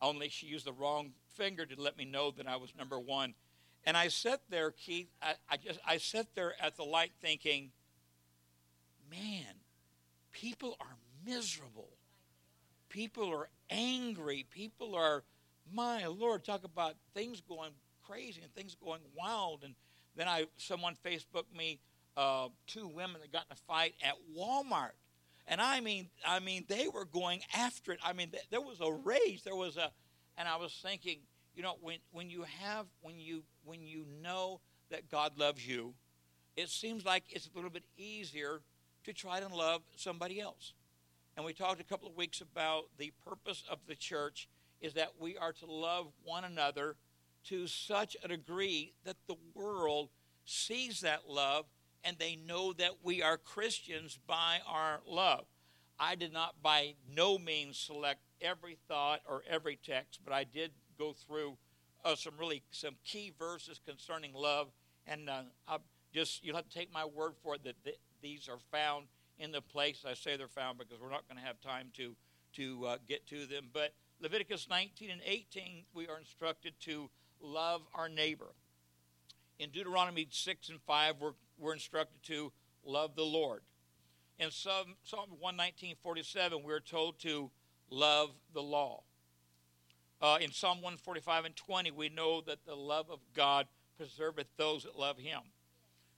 Only 0.00 0.28
she 0.28 0.46
used 0.46 0.66
the 0.66 0.72
wrong 0.72 1.12
finger 1.34 1.64
to 1.64 1.80
let 1.80 1.96
me 1.96 2.04
know 2.04 2.30
that 2.32 2.46
I 2.46 2.56
was 2.56 2.74
number 2.76 2.98
one. 2.98 3.34
And 3.84 3.96
I 3.96 4.08
sat 4.08 4.42
there, 4.48 4.70
Keith. 4.70 5.08
I, 5.20 5.34
I 5.48 5.56
just 5.56 5.80
I 5.86 5.98
sat 5.98 6.34
there 6.34 6.54
at 6.60 6.76
the 6.76 6.84
light 6.84 7.12
thinking, 7.20 7.70
man, 9.10 9.54
people 10.32 10.76
are 10.80 10.96
miserable. 11.24 11.90
People 12.92 13.30
are 13.30 13.48
angry. 13.70 14.44
People 14.50 14.94
are, 14.94 15.24
my 15.72 16.06
Lord, 16.06 16.44
talk 16.44 16.62
about 16.62 16.94
things 17.14 17.40
going 17.40 17.70
crazy 18.06 18.42
and 18.42 18.54
things 18.54 18.76
going 18.84 19.00
wild. 19.18 19.62
And 19.64 19.74
then 20.14 20.28
I 20.28 20.44
someone 20.58 20.94
Facebooked 21.02 21.56
me 21.56 21.80
uh, 22.18 22.48
two 22.66 22.86
women 22.86 23.22
that 23.22 23.32
got 23.32 23.46
in 23.50 23.54
a 23.54 23.60
fight 23.66 23.94
at 24.04 24.14
Walmart. 24.38 24.90
And 25.48 25.58
I 25.58 25.80
mean, 25.80 26.10
I 26.26 26.40
mean, 26.40 26.66
they 26.68 26.86
were 26.86 27.06
going 27.06 27.40
after 27.56 27.92
it. 27.92 27.98
I 28.04 28.12
mean, 28.12 28.28
th- 28.28 28.44
there 28.50 28.60
was 28.60 28.80
a 28.82 28.92
rage. 28.92 29.42
There 29.42 29.56
was 29.56 29.78
a, 29.78 29.90
and 30.36 30.46
I 30.46 30.56
was 30.56 30.78
thinking, 30.84 31.20
you 31.54 31.62
know, 31.62 31.76
when 31.80 31.96
when 32.10 32.28
you 32.28 32.44
have 32.60 32.84
when 33.00 33.18
you 33.18 33.42
when 33.64 33.82
you 33.82 34.04
know 34.22 34.60
that 34.90 35.10
God 35.10 35.38
loves 35.38 35.66
you, 35.66 35.94
it 36.58 36.68
seems 36.68 37.06
like 37.06 37.24
it's 37.30 37.48
a 37.52 37.56
little 37.56 37.70
bit 37.70 37.84
easier 37.96 38.60
to 39.04 39.14
try 39.14 39.40
to 39.40 39.48
love 39.48 39.80
somebody 39.96 40.40
else. 40.42 40.74
And 41.36 41.46
we 41.46 41.52
talked 41.52 41.80
a 41.80 41.84
couple 41.84 42.08
of 42.08 42.16
weeks 42.16 42.40
about 42.40 42.84
the 42.98 43.12
purpose 43.24 43.64
of 43.70 43.78
the 43.86 43.94
church 43.94 44.48
is 44.80 44.94
that 44.94 45.12
we 45.18 45.36
are 45.36 45.52
to 45.52 45.66
love 45.66 46.08
one 46.24 46.44
another 46.44 46.96
to 47.44 47.66
such 47.66 48.16
a 48.22 48.28
degree 48.28 48.92
that 49.04 49.16
the 49.26 49.36
world 49.54 50.10
sees 50.44 51.00
that 51.00 51.28
love 51.28 51.66
and 52.04 52.18
they 52.18 52.36
know 52.36 52.72
that 52.72 52.96
we 53.02 53.22
are 53.22 53.36
Christians 53.36 54.18
by 54.26 54.58
our 54.66 55.00
love. 55.06 55.44
I 55.98 56.16
did 56.16 56.32
not 56.32 56.60
by 56.62 56.94
no 57.14 57.38
means 57.38 57.78
select 57.78 58.20
every 58.40 58.76
thought 58.88 59.20
or 59.28 59.42
every 59.48 59.76
text, 59.76 60.20
but 60.24 60.32
I 60.32 60.44
did 60.44 60.72
go 60.98 61.12
through 61.12 61.56
uh, 62.04 62.16
some 62.16 62.34
really 62.38 62.62
some 62.72 62.96
key 63.04 63.32
verses 63.38 63.80
concerning 63.86 64.32
love, 64.34 64.68
and 65.06 65.30
uh, 65.30 65.42
I'll 65.68 65.82
just 66.12 66.44
you'll 66.44 66.56
have 66.56 66.68
to 66.68 66.76
take 66.76 66.92
my 66.92 67.04
word 67.04 67.34
for 67.42 67.54
it 67.54 67.64
that 67.64 67.82
th- 67.84 68.00
these 68.20 68.48
are 68.48 68.58
found 68.72 69.06
in 69.38 69.52
the 69.52 69.60
place 69.60 70.04
I 70.06 70.14
say 70.14 70.36
they're 70.36 70.48
found 70.48 70.78
because 70.78 71.00
we're 71.00 71.10
not 71.10 71.28
going 71.28 71.38
to 71.38 71.46
have 71.46 71.60
time 71.60 71.88
to 71.96 72.14
to 72.54 72.84
uh, 72.86 72.96
get 73.08 73.26
to 73.28 73.46
them. 73.46 73.68
But 73.72 73.94
Leviticus 74.20 74.68
19 74.68 75.10
and 75.10 75.20
18, 75.24 75.84
we 75.94 76.06
are 76.08 76.18
instructed 76.18 76.74
to 76.80 77.10
love 77.40 77.82
our 77.94 78.08
neighbor. 78.08 78.54
In 79.58 79.70
Deuteronomy 79.70 80.28
6 80.30 80.68
and 80.68 80.80
5, 80.82 81.14
we're, 81.20 81.32
we're 81.58 81.72
instructed 81.72 82.22
to 82.24 82.52
love 82.84 83.16
the 83.16 83.24
Lord. 83.24 83.62
In 84.38 84.50
Psalm, 84.50 84.96
Psalm 85.02 85.30
119, 85.38 85.96
47, 86.02 86.62
we're 86.62 86.80
told 86.80 87.18
to 87.20 87.50
love 87.90 88.30
the 88.54 88.62
law. 88.62 89.02
Uh, 90.20 90.38
in 90.40 90.52
Psalm 90.52 90.78
145 90.78 91.44
and 91.44 91.56
20, 91.56 91.90
we 91.90 92.08
know 92.08 92.40
that 92.42 92.64
the 92.64 92.74
love 92.74 93.10
of 93.10 93.20
God 93.34 93.66
preserveth 94.00 94.46
those 94.56 94.84
that 94.84 94.98
love 94.98 95.18
him. 95.18 95.40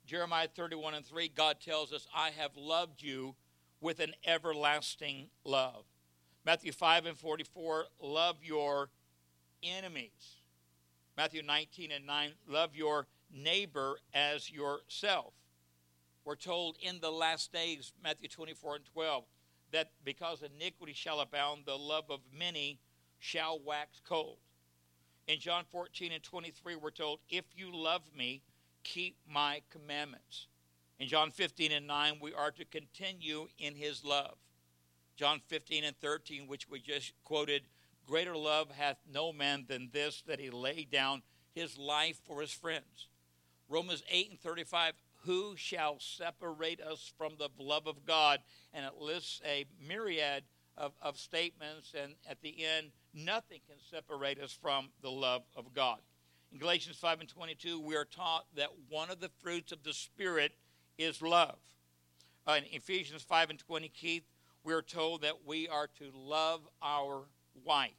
Jeremiah 0.06 0.48
31 0.54 0.94
and 0.94 1.04
3, 1.04 1.28
God 1.34 1.56
tells 1.60 1.92
us, 1.92 2.06
I 2.14 2.30
have 2.30 2.56
loved 2.56 3.02
you 3.02 3.34
with 3.80 4.00
an 4.00 4.12
everlasting 4.26 5.28
love. 5.44 5.84
Matthew 6.44 6.72
5 6.72 7.06
and 7.06 7.16
44, 7.16 7.84
love 8.02 8.36
your 8.42 8.90
enemies. 9.62 10.36
Matthew 11.16 11.42
19 11.42 11.90
and 11.92 12.06
9, 12.06 12.32
love 12.48 12.74
your 12.74 13.06
neighbor 13.32 13.96
as 14.12 14.50
yourself. 14.50 15.32
We're 16.24 16.36
told 16.36 16.76
in 16.82 17.00
the 17.00 17.10
last 17.10 17.52
days, 17.52 17.92
Matthew 18.02 18.28
24 18.28 18.76
and 18.76 18.84
12, 18.92 19.24
that 19.72 19.90
because 20.04 20.42
iniquity 20.42 20.92
shall 20.92 21.20
abound, 21.20 21.62
the 21.66 21.76
love 21.76 22.04
of 22.10 22.20
many 22.36 22.78
shall 23.18 23.58
wax 23.58 24.00
cold. 24.06 24.36
In 25.26 25.40
John 25.40 25.64
14 25.70 26.12
and 26.12 26.22
23, 26.22 26.76
we're 26.76 26.90
told, 26.90 27.20
If 27.30 27.44
you 27.56 27.74
love 27.74 28.02
me, 28.16 28.42
keep 28.84 29.16
my 29.28 29.62
commandments. 29.70 30.46
In 31.00 31.08
John 31.08 31.30
15 31.30 31.72
and 31.72 31.86
9, 31.86 32.18
we 32.20 32.32
are 32.32 32.52
to 32.52 32.64
continue 32.64 33.48
in 33.58 33.74
his 33.74 34.04
love. 34.04 34.36
John 35.16 35.40
15 35.46 35.84
and 35.84 35.96
13, 35.96 36.46
which 36.46 36.68
we 36.68 36.80
just 36.80 37.12
quoted, 37.24 37.62
Greater 38.06 38.36
love 38.36 38.70
hath 38.70 38.98
no 39.10 39.32
man 39.32 39.64
than 39.66 39.88
this, 39.92 40.22
that 40.26 40.38
he 40.38 40.50
lay 40.50 40.86
down 40.90 41.22
his 41.54 41.78
life 41.78 42.18
for 42.24 42.40
his 42.40 42.52
friends. 42.52 43.08
Romans 43.68 44.02
8 44.10 44.30
and 44.30 44.40
35, 44.40 44.92
who 45.24 45.54
shall 45.56 45.98
separate 45.98 46.80
us 46.80 47.12
from 47.16 47.32
the 47.38 47.48
love 47.58 47.86
of 47.86 48.04
God? 48.04 48.40
And 48.74 48.84
it 48.84 49.00
lists 49.00 49.40
a 49.44 49.64
myriad 49.80 50.44
of, 50.76 50.92
of 51.00 51.16
statements, 51.18 51.94
and 52.00 52.14
at 52.28 52.42
the 52.42 52.64
end, 52.64 52.90
nothing 53.14 53.60
can 53.66 53.78
separate 53.90 54.40
us 54.40 54.52
from 54.52 54.90
the 55.02 55.10
love 55.10 55.42
of 55.56 55.72
God. 55.72 55.98
In 56.54 56.60
Galatians 56.60 56.96
5 56.98 57.18
and 57.18 57.28
22, 57.28 57.80
we 57.80 57.96
are 57.96 58.04
taught 58.04 58.46
that 58.54 58.68
one 58.88 59.10
of 59.10 59.18
the 59.18 59.30
fruits 59.42 59.72
of 59.72 59.82
the 59.82 59.92
Spirit 59.92 60.52
is 60.96 61.20
love. 61.20 61.58
Uh, 62.46 62.58
in 62.58 62.64
Ephesians 62.70 63.22
5 63.22 63.50
and 63.50 63.58
20, 63.58 63.88
Keith, 63.88 64.22
we 64.62 64.72
are 64.72 64.80
told 64.80 65.22
that 65.22 65.44
we 65.44 65.66
are 65.66 65.88
to 65.98 66.12
love 66.14 66.60
our 66.80 67.24
wife. 67.64 67.90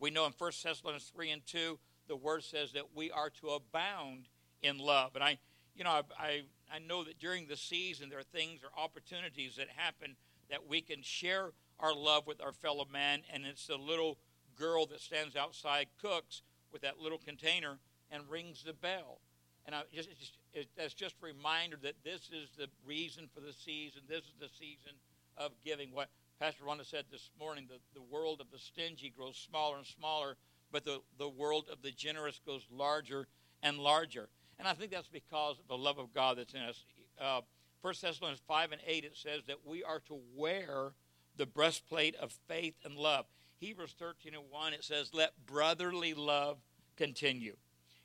We 0.00 0.08
know 0.08 0.24
in 0.24 0.32
1 0.38 0.52
Thessalonians 0.64 1.12
3 1.14 1.30
and 1.32 1.46
2, 1.46 1.78
the 2.08 2.16
word 2.16 2.44
says 2.44 2.72
that 2.72 2.94
we 2.94 3.10
are 3.10 3.28
to 3.42 3.50
abound 3.50 4.28
in 4.62 4.78
love. 4.78 5.14
And 5.14 5.22
I, 5.22 5.36
you 5.74 5.84
know, 5.84 5.90
I, 5.90 6.02
I, 6.18 6.42
I 6.72 6.78
know 6.78 7.04
that 7.04 7.18
during 7.18 7.46
the 7.46 7.58
season 7.58 8.08
there 8.08 8.20
are 8.20 8.22
things 8.22 8.60
or 8.64 8.82
opportunities 8.82 9.56
that 9.56 9.68
happen 9.76 10.16
that 10.48 10.66
we 10.66 10.80
can 10.80 11.02
share 11.02 11.50
our 11.78 11.94
love 11.94 12.26
with 12.26 12.40
our 12.40 12.52
fellow 12.52 12.86
man, 12.90 13.20
and 13.30 13.44
it's 13.44 13.66
the 13.66 13.76
little 13.76 14.16
girl 14.58 14.86
that 14.86 15.02
stands 15.02 15.36
outside 15.36 15.88
cooks 16.00 16.40
with 16.76 16.82
that 16.82 17.00
little 17.00 17.16
container 17.16 17.78
and 18.10 18.22
rings 18.28 18.62
the 18.62 18.74
bell. 18.74 19.18
And 19.64 19.74
I 19.74 19.80
just, 19.94 20.10
it's 20.10 20.20
just 20.20 20.38
it, 20.52 20.68
that's 20.76 20.92
just 20.92 21.14
a 21.22 21.24
reminder 21.24 21.78
that 21.82 21.94
this 22.04 22.28
is 22.30 22.50
the 22.58 22.68
reason 22.84 23.30
for 23.34 23.40
the 23.40 23.54
season. 23.54 24.02
This 24.06 24.20
is 24.20 24.34
the 24.38 24.48
season 24.48 24.92
of 25.38 25.52
giving. 25.64 25.88
What 25.94 26.08
Pastor 26.38 26.64
Rhonda 26.64 26.84
said 26.84 27.06
this 27.10 27.30
morning, 27.40 27.66
the, 27.66 27.78
the 27.98 28.04
world 28.14 28.42
of 28.42 28.50
the 28.52 28.58
stingy 28.58 29.10
grows 29.16 29.36
smaller 29.38 29.78
and 29.78 29.86
smaller, 29.86 30.36
but 30.70 30.84
the, 30.84 31.00
the 31.18 31.30
world 31.30 31.64
of 31.72 31.80
the 31.80 31.92
generous 31.92 32.42
goes 32.44 32.66
larger 32.70 33.26
and 33.62 33.78
larger. 33.78 34.28
And 34.58 34.68
I 34.68 34.74
think 34.74 34.90
that's 34.90 35.08
because 35.08 35.58
of 35.58 35.66
the 35.66 35.78
love 35.78 35.98
of 35.98 36.12
God 36.12 36.36
that's 36.36 36.52
in 36.52 36.60
us. 36.60 36.84
Uh, 37.18 37.40
1 37.80 37.94
Thessalonians 38.02 38.42
5 38.46 38.72
and 38.72 38.80
8, 38.86 39.04
it 39.04 39.16
says 39.16 39.44
that 39.46 39.64
we 39.64 39.82
are 39.82 40.00
to 40.08 40.18
wear 40.34 40.92
the 41.38 41.46
breastplate 41.46 42.16
of 42.16 42.32
faith 42.46 42.74
and 42.84 42.96
love. 42.96 43.24
Hebrews 43.58 43.94
13 43.98 44.34
and 44.34 44.44
1, 44.50 44.74
it 44.74 44.84
says, 44.84 45.10
let 45.14 45.32
brotherly 45.46 46.12
love 46.12 46.58
continue. 46.96 47.56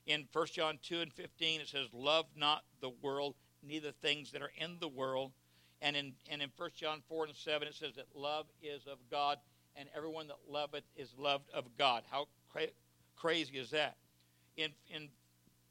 In 0.06 0.28
1 0.34 0.48
John 0.48 0.80
2 0.84 1.02
and 1.02 1.14
15, 1.14 1.62
it 1.62 1.68
says, 1.68 1.88
love 1.94 2.26
not 2.36 2.64
the 2.82 2.90
world, 3.02 3.36
neither 3.64 3.92
things 3.92 4.32
that 4.32 4.42
are 4.42 4.52
in 4.58 4.78
the 4.80 4.88
world. 4.88 5.32
And 5.82 5.96
in, 5.96 6.14
and 6.30 6.42
in 6.42 6.50
1 6.58 6.70
John 6.76 7.02
4 7.08 7.26
and 7.26 7.36
7, 7.36 7.68
it 7.68 7.76
says 7.76 7.96
that 7.96 8.08
love 8.16 8.46
is 8.62 8.86
of 8.88 8.98
God, 9.10 9.38
and 9.76 9.90
everyone 9.96 10.28
that 10.28 10.38
loveth 10.50 10.84
is 10.96 11.14
loved 11.18 11.50
of 11.54 11.66
God. 11.78 12.04
How 12.10 12.28
cra- 12.52 12.68
crazy 13.16 13.58
is 13.58 13.72
that? 13.72 13.96
In, 14.58 14.72
in 14.94 15.10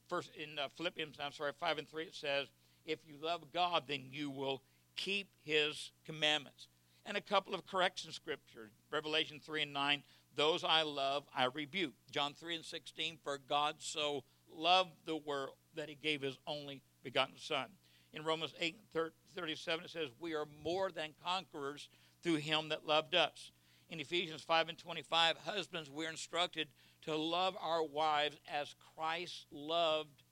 first 0.09 0.31
in 0.37 0.59
uh, 0.59 0.69
Philippians, 0.77 1.17
I'm 1.23 1.33
sorry, 1.33 1.53
five 1.59 1.79
and 1.79 1.89
three, 1.89 2.05
it 2.05 2.15
says, 2.15 2.49
"If 2.85 2.99
you 3.07 3.15
love 3.23 3.45
God, 3.53 3.85
then 3.87 4.05
you 4.11 4.31
will 4.31 4.63
keep 4.97 5.29
His 5.45 5.93
commandments." 6.05 6.69
And 7.07 7.17
a 7.17 7.21
couple 7.21 7.55
of 7.55 7.67
correction 7.67 8.11
scriptures, 8.13 8.73
Revelation 8.91 9.41
three 9.45 9.63
and 9.63 9.73
nine. 9.73 10.03
Those 10.37 10.65
I 10.65 10.83
love, 10.83 11.25
I 11.35 11.45
rebuke. 11.45 11.95
John 12.11 12.35
three 12.35 12.55
and 12.55 12.65
sixteen. 12.65 13.19
For 13.23 13.39
God 13.39 13.77
so 13.79 14.25
loved 14.53 14.91
the 15.05 15.17
world 15.17 15.55
that 15.75 15.89
He 15.89 15.95
gave 15.95 16.23
His 16.23 16.39
only 16.47 16.83
begotten 17.03 17.37
Son. 17.37 17.67
In 18.13 18.25
Romans 18.25 18.55
eight 18.59 18.77
and 18.95 19.13
thirty-seven, 19.35 19.85
it 19.85 19.91
says, 19.91 20.09
"We 20.19 20.35
are 20.35 20.47
more 20.65 20.91
than 20.91 21.15
conquerors 21.25 21.89
through 22.23 22.37
Him 22.37 22.69
that 22.69 22.87
loved 22.87 23.15
us." 23.15 23.53
In 23.91 23.99
Ephesians 23.99 24.43
5 24.43 24.69
and 24.69 24.79
25, 24.79 25.39
husbands, 25.39 25.91
we're 25.91 26.11
instructed 26.11 26.69
to 27.03 27.17
love 27.17 27.57
our 27.61 27.83
wives 27.83 28.37
as 28.49 28.77
Christ 28.95 29.47
loved 29.51 30.23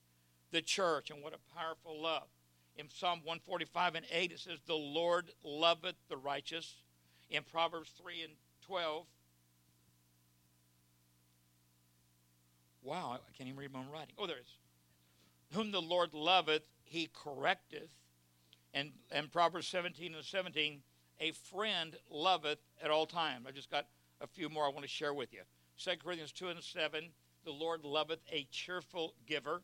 the 0.52 0.62
church. 0.62 1.11
And 1.11 1.23
what 1.23 1.35
a 1.35 1.59
powerful 1.59 2.00
love. 2.00 2.28
In 2.76 2.88
Psalm 2.88 3.19
145 3.25 3.97
and 3.97 4.07
8, 4.12 4.31
it 4.31 4.38
says, 4.38 4.61
The 4.64 4.75
Lord 4.75 5.33
loveth 5.43 5.97
the 6.09 6.17
righteous. 6.17 6.76
In 7.31 7.43
Proverbs 7.43 7.90
3 8.00 8.23
and 8.23 8.33
12, 8.62 9.07
wow, 12.82 13.12
I 13.12 13.37
can't 13.37 13.49
even 13.49 13.58
read 13.58 13.73
my 13.73 13.80
own 13.80 13.90
writing. 13.92 14.14
Oh, 14.18 14.26
there 14.26 14.38
is. 14.38 14.58
Whom 15.52 15.73
the 15.73 15.80
Lord 15.80 16.14
loveth, 16.14 16.62
he 16.85 17.08
correcteth. 17.14 17.88
And, 18.75 18.90
and 19.11 19.32
Proverbs 19.32 19.66
17 19.68 20.14
and 20.14 20.25
17, 20.25 20.80
a 21.20 21.32
friend 21.32 21.97
loveth 22.11 22.58
at 22.82 22.90
all 22.90 23.06
times. 23.06 23.47
I 23.49 23.52
just 23.52 23.70
got 23.70 23.87
a 24.20 24.26
few 24.26 24.49
more 24.49 24.64
I 24.64 24.68
want 24.68 24.82
to 24.82 24.88
share 24.88 25.14
with 25.14 25.32
you. 25.32 25.40
2 25.78 25.92
Corinthians 26.02 26.32
2 26.32 26.49
and 26.49 26.62
7, 26.62 27.04
the 27.44 27.50
Lord 27.50 27.85
loveth 27.85 28.20
a 28.30 28.47
cheerful 28.50 29.14
giver. 29.26 29.62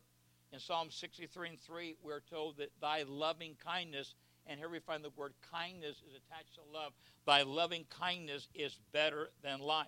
In 0.53 0.59
Psalm 0.59 0.89
63 0.89 1.49
and 1.49 1.59
3, 1.59 1.97
we're 2.01 2.21
told 2.21 2.57
that 2.57 2.71
thy 2.81 3.03
loving 3.07 3.55
kindness, 3.63 4.15
and 4.47 4.59
here 4.59 4.69
we 4.69 4.79
find 4.79 5.03
the 5.03 5.09
word 5.17 5.33
kindness 5.51 5.97
is 6.07 6.15
attached 6.15 6.55
to 6.55 6.61
love, 6.73 6.93
thy 7.25 7.41
loving 7.41 7.85
kindness 7.89 8.47
is 8.55 8.77
better 8.91 9.29
than 9.43 9.59
life. 9.59 9.87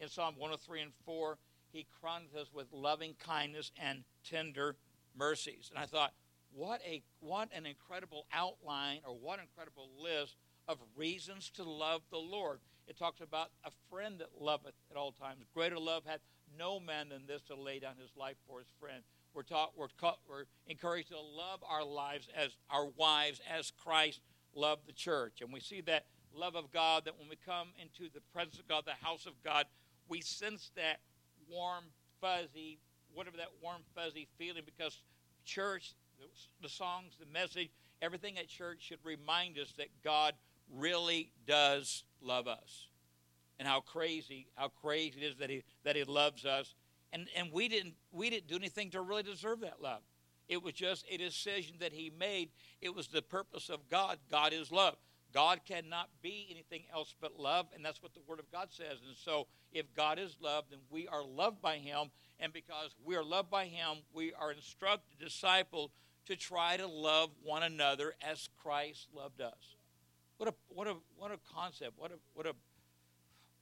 In 0.00 0.08
Psalm 0.08 0.34
103 0.36 0.82
and 0.82 0.92
4, 1.04 1.38
he 1.72 1.86
crowns 2.00 2.34
us 2.34 2.48
with 2.52 2.66
loving 2.72 3.14
kindness 3.18 3.72
and 3.80 4.04
tender 4.28 4.76
mercies. 5.16 5.70
And 5.74 5.82
I 5.82 5.86
thought, 5.86 6.12
what 6.54 6.80
a 6.86 7.02
what 7.20 7.48
an 7.54 7.66
incredible 7.66 8.26
outline 8.32 9.00
or 9.06 9.14
what 9.14 9.40
incredible 9.40 9.88
list 10.00 10.36
of 10.68 10.78
reasons 10.96 11.50
to 11.56 11.64
love 11.64 12.02
the 12.10 12.18
Lord. 12.18 12.60
It 12.86 12.98
talks 12.98 13.20
about 13.20 13.50
a 13.64 13.70
friend 13.90 14.18
that 14.18 14.40
loveth 14.40 14.74
at 14.90 14.96
all 14.96 15.12
times. 15.12 15.44
Greater 15.54 15.78
love 15.78 16.02
hath 16.06 16.20
no 16.58 16.78
man 16.78 17.08
than 17.08 17.26
this 17.26 17.42
to 17.42 17.54
lay 17.54 17.78
down 17.78 17.94
his 18.00 18.10
life 18.16 18.36
for 18.46 18.58
his 18.58 18.68
friend. 18.78 19.02
We're 19.34 19.42
taught, 19.42 19.72
we're, 19.76 19.88
taught, 19.98 20.18
we're 20.28 20.44
encouraged 20.66 21.08
to 21.08 21.16
love 21.16 21.60
our 21.66 21.84
lives 21.84 22.28
as 22.36 22.50
our 22.68 22.86
wives 22.96 23.40
as 23.50 23.70
Christ 23.70 24.20
loved 24.54 24.86
the 24.86 24.92
church. 24.92 25.40
And 25.40 25.52
we 25.52 25.60
see 25.60 25.80
that 25.82 26.04
love 26.34 26.54
of 26.54 26.70
God 26.70 27.06
that 27.06 27.18
when 27.18 27.28
we 27.28 27.36
come 27.46 27.68
into 27.80 28.12
the 28.12 28.20
presence 28.32 28.58
of 28.58 28.68
God, 28.68 28.84
the 28.84 29.06
house 29.06 29.26
of 29.26 29.32
God, 29.42 29.66
we 30.08 30.20
sense 30.20 30.70
that 30.76 31.00
warm, 31.52 31.84
fuzzy, 32.20 32.78
whatever 33.14 33.36
that 33.36 33.48
warm, 33.62 33.82
fuzzy 33.94 34.28
feeling 34.38 34.62
because 34.64 35.02
church, 35.44 35.94
the, 36.60 36.68
songs, 36.68 37.16
the 37.20 37.26
message, 37.26 37.70
everything 38.00 38.38
at 38.38 38.48
church 38.48 38.78
should 38.80 38.98
remind 39.04 39.58
us 39.58 39.72
that 39.76 39.88
God 40.02 40.34
really 40.72 41.32
does 41.46 42.04
love 42.20 42.48
us. 42.48 42.88
And 43.58 43.68
how 43.68 43.80
crazy 43.80 44.48
how 44.56 44.68
crazy 44.68 45.20
it 45.20 45.24
is 45.24 45.36
that 45.36 45.48
he 45.48 45.62
that 45.84 45.94
he 45.94 46.02
loves 46.02 46.44
us. 46.44 46.74
And 47.12 47.28
and 47.36 47.52
we 47.52 47.68
didn't 47.68 47.94
we 48.10 48.28
didn't 48.28 48.48
do 48.48 48.56
anything 48.56 48.90
to 48.90 49.00
really 49.02 49.22
deserve 49.22 49.60
that 49.60 49.80
love. 49.80 50.00
It 50.48 50.64
was 50.64 50.72
just 50.72 51.04
a 51.08 51.16
decision 51.16 51.76
that 51.78 51.92
he 51.92 52.10
made. 52.10 52.48
It 52.80 52.92
was 52.92 53.06
the 53.06 53.22
purpose 53.22 53.68
of 53.68 53.88
god. 53.88 54.18
God 54.28 54.52
is 54.52 54.72
love 54.72 54.96
god 55.32 55.60
cannot 55.66 56.08
be 56.22 56.46
anything 56.50 56.82
else 56.92 57.14
but 57.20 57.38
love 57.38 57.66
and 57.74 57.84
that's 57.84 58.02
what 58.02 58.14
the 58.14 58.20
word 58.26 58.38
of 58.38 58.50
god 58.50 58.68
says 58.70 58.98
and 59.06 59.16
so 59.16 59.46
if 59.72 59.92
god 59.94 60.18
is 60.18 60.36
love 60.40 60.64
then 60.70 60.80
we 60.90 61.08
are 61.08 61.24
loved 61.24 61.60
by 61.60 61.76
him 61.76 62.10
and 62.40 62.52
because 62.52 62.94
we 63.04 63.16
are 63.16 63.24
loved 63.24 63.50
by 63.50 63.66
him 63.66 63.98
we 64.12 64.32
are 64.34 64.52
instructed 64.52 65.18
discipled 65.18 65.88
to 66.26 66.36
try 66.36 66.76
to 66.76 66.86
love 66.86 67.30
one 67.42 67.62
another 67.62 68.14
as 68.22 68.48
christ 68.62 69.08
loved 69.14 69.40
us 69.40 69.76
what 70.42 70.48
a 70.48 70.54
what 70.74 70.88
a 70.88 70.96
what 71.16 71.30
a 71.30 71.38
concept. 71.54 71.92
What 71.96 72.10
a 72.10 72.14
what 72.34 72.46
a 72.46 72.52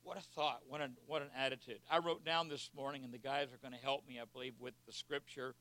what 0.03 0.17
a 0.17 0.23
thought. 0.23 0.63
What 0.67 0.81
a 0.81 0.89
what 1.07 1.21
an 1.21 1.29
attitude. 1.37 1.81
I 1.91 1.99
wrote 1.99 2.25
down 2.25 2.49
this 2.49 2.71
morning, 2.75 3.05
and 3.05 3.13
the 3.13 3.19
guys 3.19 3.49
are 3.53 3.59
going 3.59 3.79
to 3.79 3.85
help 3.85 4.09
me, 4.09 4.19
I 4.19 4.25
believe, 4.33 4.55
with 4.59 4.73
the 4.87 4.93
scripture 4.95 5.55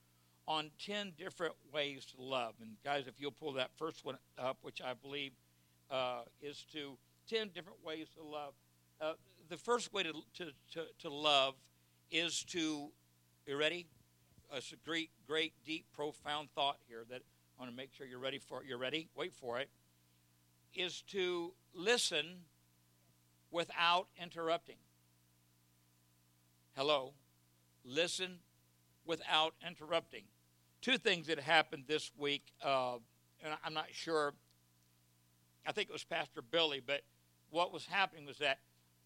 on 0.47 0.71
ten 0.81 1.11
different 1.17 1.55
ways 1.73 2.05
to 2.15 2.21
love. 2.21 2.53
And 2.61 2.77
guys, 2.85 3.03
if 3.07 3.15
you'll 3.19 3.31
pull 3.31 3.51
that 3.53 3.71
first 3.77 4.05
one 4.05 4.17
up, 4.37 4.59
which 4.61 4.81
I 4.81 4.93
believe 4.93 5.33
uh, 5.89 6.21
is 6.41 6.65
to 6.73 6.97
ten 7.29 7.49
different 7.49 7.83
ways 7.83 8.07
to 8.15 8.23
love. 8.23 8.53
Uh, 9.01 9.13
the 9.49 9.57
first 9.57 9.93
way 9.93 10.03
to, 10.03 10.13
to, 10.35 10.45
to, 10.73 10.85
to 10.99 11.09
love 11.09 11.55
is 12.11 12.43
to, 12.43 12.89
you 13.45 13.57
ready? 13.57 13.87
It's 14.53 14.71
a 14.71 14.75
great, 14.77 15.09
great, 15.27 15.53
deep, 15.65 15.85
profound 15.93 16.49
thought 16.55 16.77
here 16.87 17.05
that 17.09 17.21
I 17.57 17.61
want 17.61 17.71
to 17.71 17.77
make 17.77 17.93
sure 17.93 18.05
you're 18.07 18.19
ready 18.19 18.39
for. 18.39 18.61
it. 18.61 18.67
You're 18.67 18.79
ready? 18.79 19.09
Wait 19.15 19.33
for 19.33 19.59
it 19.59 19.69
is 20.75 21.01
to 21.01 21.53
listen 21.73 22.41
without 23.51 24.07
interrupting. 24.21 24.77
Hello? 26.75 27.13
Listen 27.83 28.39
without 29.05 29.53
interrupting. 29.65 30.23
Two 30.81 30.97
things 30.97 31.27
that 31.27 31.39
happened 31.39 31.83
this 31.87 32.11
week, 32.17 32.53
uh, 32.63 32.95
and 33.43 33.53
I'm 33.63 33.73
not 33.73 33.87
sure, 33.91 34.33
I 35.67 35.71
think 35.71 35.89
it 35.89 35.93
was 35.93 36.03
Pastor 36.03 36.41
Billy, 36.41 36.81
but 36.85 37.01
what 37.49 37.73
was 37.73 37.85
happening 37.85 38.25
was 38.25 38.37
that 38.39 38.59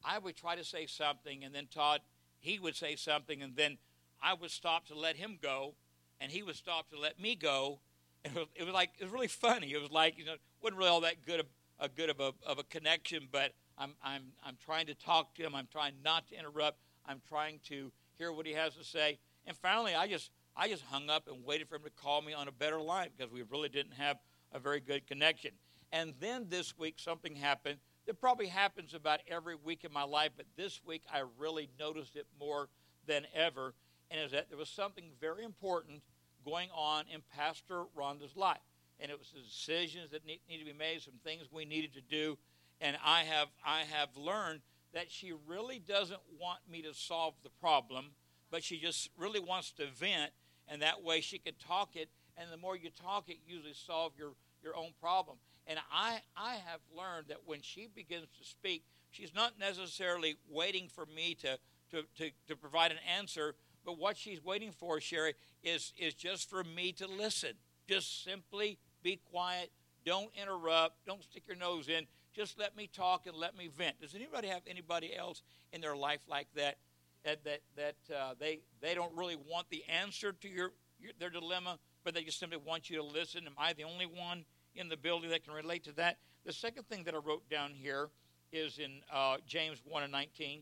I 0.04 0.18
would 0.18 0.36
try 0.36 0.56
to 0.56 0.64
say 0.64 0.86
something, 0.86 1.44
and 1.44 1.54
then 1.54 1.68
Todd, 1.74 2.02
he 2.40 2.60
would 2.60 2.76
say 2.76 2.96
something, 2.96 3.42
and 3.42 3.56
then 3.56 3.78
I 4.22 4.34
would 4.34 4.52
stop 4.52 4.88
to 4.88 4.96
let 4.96 5.16
him 5.16 5.38
go, 5.42 5.76
and 6.20 6.32
he 6.32 6.44
would 6.44 6.56
stop 6.56 6.90
to 6.92 7.00
let 7.00 7.20
me 7.20 7.36
go, 7.36 7.80
it 8.26 8.34
was, 8.34 8.48
it 8.56 8.64
was 8.64 8.74
like 8.74 8.92
it 9.00 9.04
was 9.04 9.12
really 9.12 9.28
funny. 9.28 9.74
It 9.74 9.82
was 9.82 9.92
like 9.92 10.18
you 10.18 10.26
know, 10.26 10.36
wasn't 10.62 10.78
really 10.78 10.90
all 10.90 11.02
that 11.02 11.26
good 11.26 11.40
of 11.42 11.46
a 11.80 11.90
good 11.90 12.10
of 12.10 12.20
a 12.20 12.34
of 12.46 12.60
a 12.60 12.64
connection, 12.64 13.28
but 13.32 13.52
I'm 13.78 13.92
I'm 14.04 14.24
I'm 14.46 14.58
trying 14.64 14.86
to 14.88 14.96
talk 14.96 15.36
to 15.36 15.44
him. 15.44 15.56
I'm 15.56 15.68
trying 15.72 15.96
not 16.04 16.28
to 16.30 16.40
interrupt. 16.40 16.78
I'm 17.06 17.22
trying 17.28 17.60
to 17.68 17.92
hear 18.18 18.32
what 18.32 18.46
he 18.46 18.54
has 18.54 18.76
to 18.76 18.84
say. 18.84 19.20
And 19.46 19.58
finally, 19.58 19.94
I 19.94 20.08
just 20.08 20.32
I 20.56 20.70
just 20.70 20.84
hung 20.84 21.10
up 21.10 21.28
and 21.28 21.44
waited 21.46 21.68
for 21.68 21.76
him 21.76 21.84
to 21.84 21.90
call 21.90 22.22
me 22.22 22.34
on 22.34 22.48
a 22.48 22.52
better 22.52 22.80
line 22.80 23.10
because 23.16 23.32
we 23.32 23.42
really 23.42 23.70
didn't 23.70 23.94
have 23.94 24.18
a 24.54 24.60
very 24.60 24.80
good 24.80 25.06
connection. 25.08 25.52
And 25.94 26.16
then 26.20 26.48
this 26.50 26.76
week 26.76 26.96
something 26.98 27.36
happened 27.36 27.78
that 28.08 28.20
probably 28.20 28.48
happens 28.48 28.96
about 28.96 29.20
every 29.28 29.56
week 29.56 29.84
in 29.86 29.94
my 29.94 30.04
life, 30.04 30.32
but 30.36 30.48
this 30.58 30.82
week 30.86 31.04
I 31.14 31.22
really 31.38 31.70
noticed 31.80 32.16
it 32.16 32.26
more 32.40 32.68
than 33.06 33.28
ever. 33.34 33.76
And 34.10 34.20
is 34.20 34.32
that 34.32 34.50
there 34.50 34.58
was 34.58 34.70
something 34.70 35.12
very 35.22 35.46
important 35.46 36.02
going 36.44 36.70
on 36.76 37.06
in 37.14 37.22
Pastor 37.38 37.84
Rhonda's 37.96 38.36
life. 38.36 38.58
And 39.00 39.12
it 39.12 39.20
was 39.20 39.32
the 39.32 39.42
decisions 39.42 40.10
that 40.12 40.26
need, 40.26 40.40
need 40.50 40.58
to 40.58 40.66
be 40.66 40.74
made, 40.74 41.04
some 41.04 41.20
things 41.24 41.44
we 41.52 41.64
needed 41.64 41.94
to 41.94 42.02
do. 42.02 42.40
And 42.82 42.98
I 43.06 43.22
have, 43.22 43.50
I 43.64 43.82
have 43.82 44.18
learned 44.18 44.62
that 44.96 45.12
she 45.12 45.32
really 45.48 45.80
doesn't 45.80 46.22
want 46.40 46.60
me 46.70 46.82
to 46.82 46.94
solve 46.94 47.36
the 47.44 47.50
problem, 47.62 48.12
but 48.50 48.64
she 48.64 48.80
just 48.80 49.10
really 49.16 49.40
wants 49.40 49.72
to 49.74 49.88
vent, 49.88 50.32
and 50.68 50.82
that 50.82 51.04
way 51.04 51.22
she 51.22 51.38
can 51.38 51.54
talk 51.56 51.96
it. 51.96 52.10
And 52.36 52.52
the 52.52 52.58
more 52.58 52.76
you 52.76 52.90
talk 52.90 53.30
it, 53.30 53.38
usually 53.48 53.74
solve 53.74 54.14
your, 54.18 54.34
your 54.64 54.76
own 54.76 54.92
problem. 55.00 55.38
And 55.68 55.80
I, 55.92 56.22
I 56.36 56.56
have 56.56 56.82
learned 56.96 57.28
that 57.30 57.40
when 57.46 57.62
she 57.62 57.88
begins 57.94 58.28
to 58.40 58.46
speak, 58.46 58.84
she's 59.12 59.34
not 59.34 59.60
necessarily 59.60 60.36
waiting 60.50 60.90
for 60.90 61.06
me 61.06 61.36
to, 61.36 61.58
to, 61.92 62.04
to, 62.18 62.32
to 62.48 62.56
provide 62.56 62.92
an 62.92 62.98
answer, 63.18 63.56
but 63.86 63.98
what 63.98 64.18
she's 64.18 64.44
waiting 64.44 64.72
for, 64.72 65.00
Sherry, 65.00 65.34
is, 65.64 65.94
is 65.98 66.14
just 66.14 66.50
for 66.50 66.64
me 66.64 66.92
to 66.94 67.08
listen. 67.08 67.54
Just 67.88 68.24
simply 68.24 68.78
be 69.02 69.20
quiet. 69.32 69.72
Don't 70.06 70.32
interrupt. 70.42 71.06
Don't 71.06 71.24
stick 71.24 71.44
your 71.48 71.58
nose 71.58 71.88
in. 71.88 72.06
Just 72.34 72.58
let 72.58 72.76
me 72.76 72.90
talk 72.92 73.28
and 73.28 73.36
let 73.36 73.56
me 73.56 73.68
vent. 73.68 74.02
Does 74.02 74.16
anybody 74.16 74.48
have 74.48 74.62
anybody 74.68 75.16
else 75.16 75.44
in 75.72 75.82
their 75.82 75.96
life 75.96 76.22
like 76.28 76.48
that? 76.56 76.78
That 77.24 77.44
that, 77.46 77.62
that 77.78 78.16
uh, 78.16 78.34
they 78.40 78.60
they 78.82 78.96
don't 78.96 79.16
really 79.16 79.36
want 79.36 79.70
the 79.70 79.84
answer 79.88 80.34
to 80.34 80.50
your, 80.50 80.72
your 81.00 81.12
their 81.20 81.30
dilemma, 81.30 81.78
but 82.04 82.14
they 82.14 82.24
just 82.24 82.40
simply 82.40 82.58
want 82.58 82.90
you 82.90 82.98
to 82.98 83.04
listen. 83.04 83.46
Am 83.46 83.54
I 83.58 83.74
the 83.74 83.84
only 83.84 84.08
one 84.08 84.46
in 84.76 84.90
the 84.90 84.98
building 84.98 85.30
that 85.30 85.44
can 85.44 85.54
relate 85.54 85.84
to 85.86 85.92
that? 85.94 86.18
The 86.46 86.54
second 86.54 86.88
thing 86.88 87.04
that 87.06 87.14
I 87.14 87.18
wrote 87.18 87.50
down 87.50 87.72
here 87.74 88.10
is 88.52 88.80
in 88.80 89.02
uh, 89.12 89.38
James 89.48 89.82
one 89.86 90.04
and 90.04 90.12
nineteen, 90.12 90.62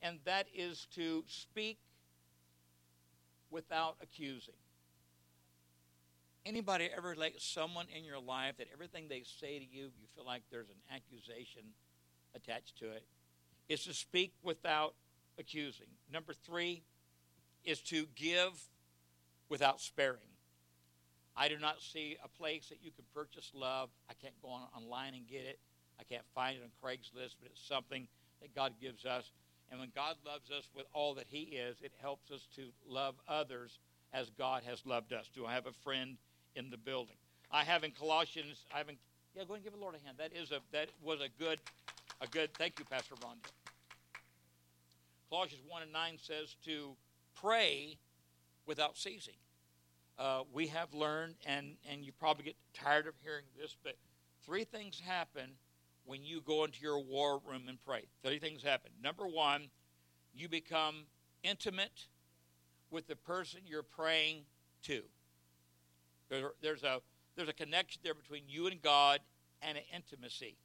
and 0.00 0.18
that 0.24 0.46
is 0.54 0.86
to 0.94 1.24
speak 1.26 1.78
without 3.50 3.96
accusing. 4.02 4.54
Anybody 6.44 6.90
ever 6.96 7.14
like 7.14 7.34
someone 7.38 7.86
in 7.96 8.04
your 8.04 8.18
life 8.18 8.56
that 8.58 8.66
everything 8.72 9.06
they 9.08 9.22
say 9.40 9.58
to 9.58 9.64
you, 9.64 9.84
you 9.84 10.06
feel 10.16 10.26
like 10.26 10.42
there's 10.50 10.70
an 10.70 10.94
accusation 10.94 11.62
attached 12.34 12.76
to 12.78 12.90
it? 12.90 13.04
Is 13.68 13.84
to 13.84 13.94
speak 13.94 14.32
without 14.42 14.94
accusing. 15.38 15.86
Number 16.12 16.32
three 16.32 16.82
is 17.64 17.80
to 17.82 18.06
give 18.16 18.68
without 19.48 19.80
sparing. 19.80 20.31
I 21.36 21.48
do 21.48 21.58
not 21.58 21.80
see 21.80 22.16
a 22.22 22.28
place 22.28 22.68
that 22.68 22.78
you 22.82 22.90
can 22.90 23.04
purchase 23.14 23.50
love. 23.54 23.88
I 24.10 24.14
can't 24.14 24.34
go 24.42 24.48
on 24.48 24.62
online 24.76 25.14
and 25.14 25.26
get 25.26 25.42
it. 25.42 25.58
I 25.98 26.04
can't 26.04 26.24
find 26.34 26.56
it 26.56 26.62
on 26.62 26.70
Craigslist, 26.82 27.36
but 27.40 27.50
it's 27.50 27.66
something 27.66 28.06
that 28.40 28.54
God 28.54 28.72
gives 28.80 29.04
us. 29.06 29.30
And 29.70 29.80
when 29.80 29.90
God 29.94 30.16
loves 30.26 30.50
us 30.50 30.68
with 30.76 30.86
all 30.92 31.14
that 31.14 31.26
He 31.28 31.56
is, 31.56 31.76
it 31.80 31.92
helps 32.00 32.30
us 32.30 32.46
to 32.56 32.64
love 32.86 33.14
others 33.26 33.78
as 34.12 34.30
God 34.30 34.62
has 34.66 34.84
loved 34.84 35.12
us. 35.12 35.30
Do 35.34 35.46
I 35.46 35.54
have 35.54 35.66
a 35.66 35.72
friend 35.82 36.16
in 36.54 36.68
the 36.68 36.76
building? 36.76 37.16
I 37.50 37.64
have 37.64 37.84
in 37.84 37.92
Colossians. 37.92 38.64
I 38.74 38.78
have 38.78 38.88
in, 38.88 38.96
yeah. 39.34 39.44
Go 39.44 39.54
and 39.54 39.64
give 39.64 39.72
the 39.72 39.78
Lord 39.78 39.94
a 39.94 40.04
hand. 40.04 40.18
That 40.18 40.32
is 40.34 40.50
a 40.50 40.60
that 40.72 40.88
was 41.02 41.20
a 41.20 41.28
good, 41.38 41.58
a 42.20 42.26
good. 42.26 42.52
Thank 42.54 42.78
you, 42.78 42.84
Pastor 42.84 43.14
Rhonda. 43.16 43.50
Colossians 45.30 45.62
one 45.66 45.82
and 45.82 45.92
nine 45.92 46.18
says 46.20 46.56
to 46.66 46.90
pray 47.34 47.96
without 48.66 48.96
ceasing. 48.98 49.34
Uh, 50.18 50.42
we 50.52 50.66
have 50.68 50.92
learned, 50.94 51.34
and 51.46 51.76
and 51.90 52.04
you 52.04 52.12
probably 52.12 52.44
get 52.44 52.56
tired 52.74 53.06
of 53.06 53.14
hearing 53.22 53.44
this, 53.58 53.76
but 53.82 53.96
three 54.44 54.64
things 54.64 55.00
happen 55.00 55.50
when 56.04 56.22
you 56.22 56.40
go 56.40 56.64
into 56.64 56.80
your 56.82 56.98
war 56.98 57.40
room 57.46 57.62
and 57.68 57.78
pray. 57.84 58.04
Three 58.22 58.38
things 58.38 58.62
happen. 58.62 58.90
Number 59.02 59.26
one, 59.26 59.68
you 60.34 60.48
become 60.48 61.06
intimate 61.42 62.06
with 62.90 63.06
the 63.06 63.16
person 63.16 63.60
you're 63.64 63.82
praying 63.82 64.42
to. 64.82 65.02
There, 66.28 66.52
there's 66.60 66.82
a 66.82 67.00
there's 67.36 67.48
a 67.48 67.54
connection 67.54 68.00
there 68.04 68.14
between 68.14 68.42
you 68.46 68.66
and 68.66 68.80
God 68.80 69.20
and 69.62 69.78
an 69.78 69.84
intimacy. 69.94 70.56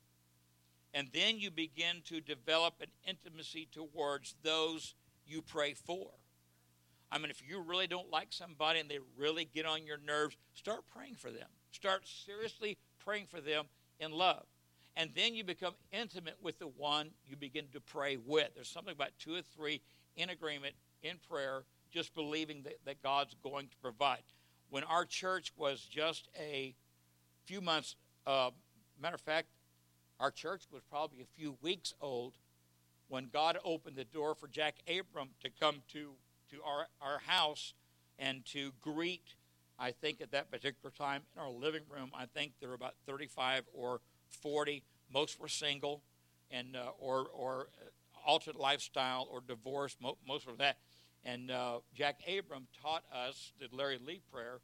And 0.93 1.09
then 1.13 1.37
you 1.39 1.51
begin 1.51 2.01
to 2.05 2.21
develop 2.21 2.75
an 2.81 2.87
intimacy 3.07 3.67
towards 3.71 4.35
those 4.43 4.95
you 5.25 5.41
pray 5.41 5.73
for. 5.73 6.09
I 7.11 7.17
mean, 7.17 7.29
if 7.29 7.41
you 7.47 7.61
really 7.61 7.87
don't 7.87 8.11
like 8.11 8.27
somebody 8.31 8.79
and 8.79 8.89
they 8.89 8.99
really 9.17 9.45
get 9.45 9.65
on 9.65 9.85
your 9.85 9.97
nerves, 9.97 10.35
start 10.53 10.81
praying 10.93 11.15
for 11.15 11.31
them. 11.31 11.47
Start 11.71 12.07
seriously 12.07 12.77
praying 13.03 13.27
for 13.27 13.39
them 13.39 13.65
in 13.99 14.11
love. 14.11 14.43
And 14.95 15.11
then 15.15 15.35
you 15.35 15.43
become 15.43 15.75
intimate 15.91 16.37
with 16.41 16.59
the 16.59 16.67
one 16.67 17.11
you 17.25 17.35
begin 17.35 17.65
to 17.73 17.79
pray 17.79 18.17
with. 18.17 18.49
There's 18.55 18.67
something 18.67 18.93
about 18.93 19.11
two 19.19 19.35
or 19.35 19.41
three 19.41 19.81
in 20.15 20.29
agreement 20.29 20.73
in 21.03 21.17
prayer, 21.29 21.63
just 21.91 22.13
believing 22.15 22.63
that, 22.63 22.79
that 22.85 23.03
God's 23.03 23.35
going 23.43 23.67
to 23.67 23.77
provide. 23.77 24.23
When 24.69 24.83
our 24.83 25.05
church 25.05 25.53
was 25.55 25.81
just 25.81 26.27
a 26.37 26.73
few 27.45 27.61
months, 27.61 27.95
uh, 28.25 28.49
matter 28.99 29.15
of 29.15 29.21
fact, 29.21 29.47
our 30.19 30.31
church 30.31 30.63
was 30.71 30.81
probably 30.89 31.21
a 31.21 31.39
few 31.39 31.57
weeks 31.61 31.93
old 32.01 32.33
when 33.07 33.29
God 33.31 33.57
opened 33.63 33.95
the 33.95 34.03
door 34.03 34.35
for 34.35 34.47
Jack 34.47 34.75
Abram 34.87 35.29
to 35.43 35.49
come 35.49 35.83
to 35.93 36.13
to 36.51 36.57
our, 36.63 36.87
our 37.01 37.19
house 37.19 37.73
and 38.19 38.45
to 38.45 38.71
greet, 38.81 39.35
I 39.79 39.91
think 39.91 40.21
at 40.21 40.31
that 40.31 40.49
particular 40.51 40.91
time 40.91 41.21
in 41.35 41.41
our 41.41 41.51
living 41.51 41.83
room, 41.89 42.11
I 42.15 42.25
think 42.25 42.53
there 42.59 42.69
were 42.69 42.75
about 42.75 42.95
35 43.05 43.63
or 43.73 44.01
40. 44.41 44.83
Most 45.13 45.39
were 45.39 45.47
single 45.47 46.01
and 46.51 46.75
uh, 46.75 46.91
or, 46.99 47.27
or 47.33 47.67
altered 48.25 48.55
lifestyle 48.55 49.27
or 49.31 49.41
divorce, 49.47 49.95
most 50.27 50.47
of 50.47 50.57
that. 50.57 50.77
And 51.23 51.51
uh, 51.51 51.79
Jack 51.93 52.21
Abram 52.27 52.67
taught 52.81 53.03
us 53.13 53.51
the 53.59 53.67
Larry 53.75 53.99
Lea 54.03 54.21
prayer, 54.31 54.59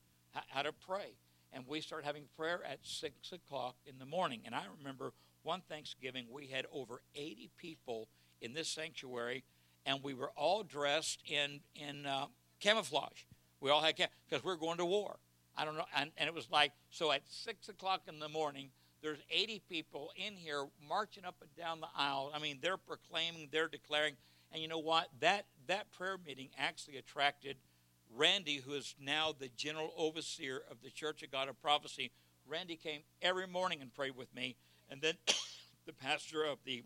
how 0.48 0.62
to 0.62 0.72
pray. 0.72 1.16
And 1.52 1.66
we 1.68 1.82
started 1.82 2.06
having 2.06 2.24
prayer 2.36 2.62
at 2.68 2.80
6 2.82 3.32
o'clock 3.32 3.76
in 3.86 4.00
the 4.00 4.06
morning. 4.06 4.42
And 4.46 4.56
I 4.56 4.64
remember 4.80 5.14
one 5.44 5.62
Thanksgiving, 5.70 6.26
we 6.32 6.48
had 6.48 6.66
over 6.74 7.02
80 7.16 7.52
people 7.58 8.08
in 8.42 8.54
this 8.54 8.70
sanctuary 8.70 9.44
and 9.86 10.00
we 10.04 10.14
were 10.14 10.32
all 10.36 10.64
dressed 10.64 11.22
in 11.26 11.62
in 11.76 12.06
uh, 12.06 12.26
camouflage. 12.60 13.26
We 13.60 13.70
all 13.70 13.82
had 13.82 13.96
because 13.96 14.44
we 14.44 14.52
are 14.52 14.58
going 14.58 14.78
to 14.78 14.86
war. 14.86 15.18
I 15.56 15.66
don't 15.66 15.78
know, 15.78 15.86
and, 15.96 16.12
and 16.18 16.28
it 16.28 16.34
was 16.34 16.50
like 16.52 16.72
so 16.90 17.12
at 17.12 17.22
six 17.28 17.70
o'clock 17.70 18.02
in 18.08 18.20
the 18.20 18.30
morning. 18.30 18.70
There's 19.02 19.20
80 19.30 19.62
people 19.70 20.12
in 20.16 20.36
here 20.36 20.66
marching 20.88 21.26
up 21.26 21.36
and 21.42 21.54
down 21.56 21.82
the 21.82 21.88
aisle. 21.96 22.32
I 22.34 22.40
mean, 22.40 22.60
they're 22.62 22.78
proclaiming, 22.78 23.50
they're 23.52 23.68
declaring, 23.68 24.16
and 24.52 24.62
you 24.62 24.70
know 24.70 24.80
what? 24.80 25.10
That 25.20 25.46
that 25.68 25.92
prayer 25.92 26.18
meeting 26.26 26.50
actually 26.58 26.98
attracted 26.98 27.58
Randy, 28.16 28.58
who 28.58 28.74
is 28.74 28.96
now 29.00 29.34
the 29.38 29.50
general 29.58 29.94
overseer 29.98 30.62
of 30.70 30.78
the 30.84 30.90
Church 30.90 31.24
of 31.24 31.32
God 31.32 31.50
of 31.50 31.62
Prophecy. 31.62 32.12
Randy 32.48 32.76
came 32.76 33.02
every 33.22 33.48
morning 33.48 33.80
and 33.82 33.94
prayed 33.94 34.16
with 34.16 34.34
me, 34.36 34.56
and 34.90 35.02
then 35.02 35.16
the 35.86 35.94
pastor 35.94 36.44
of 36.44 36.60
the 36.66 36.84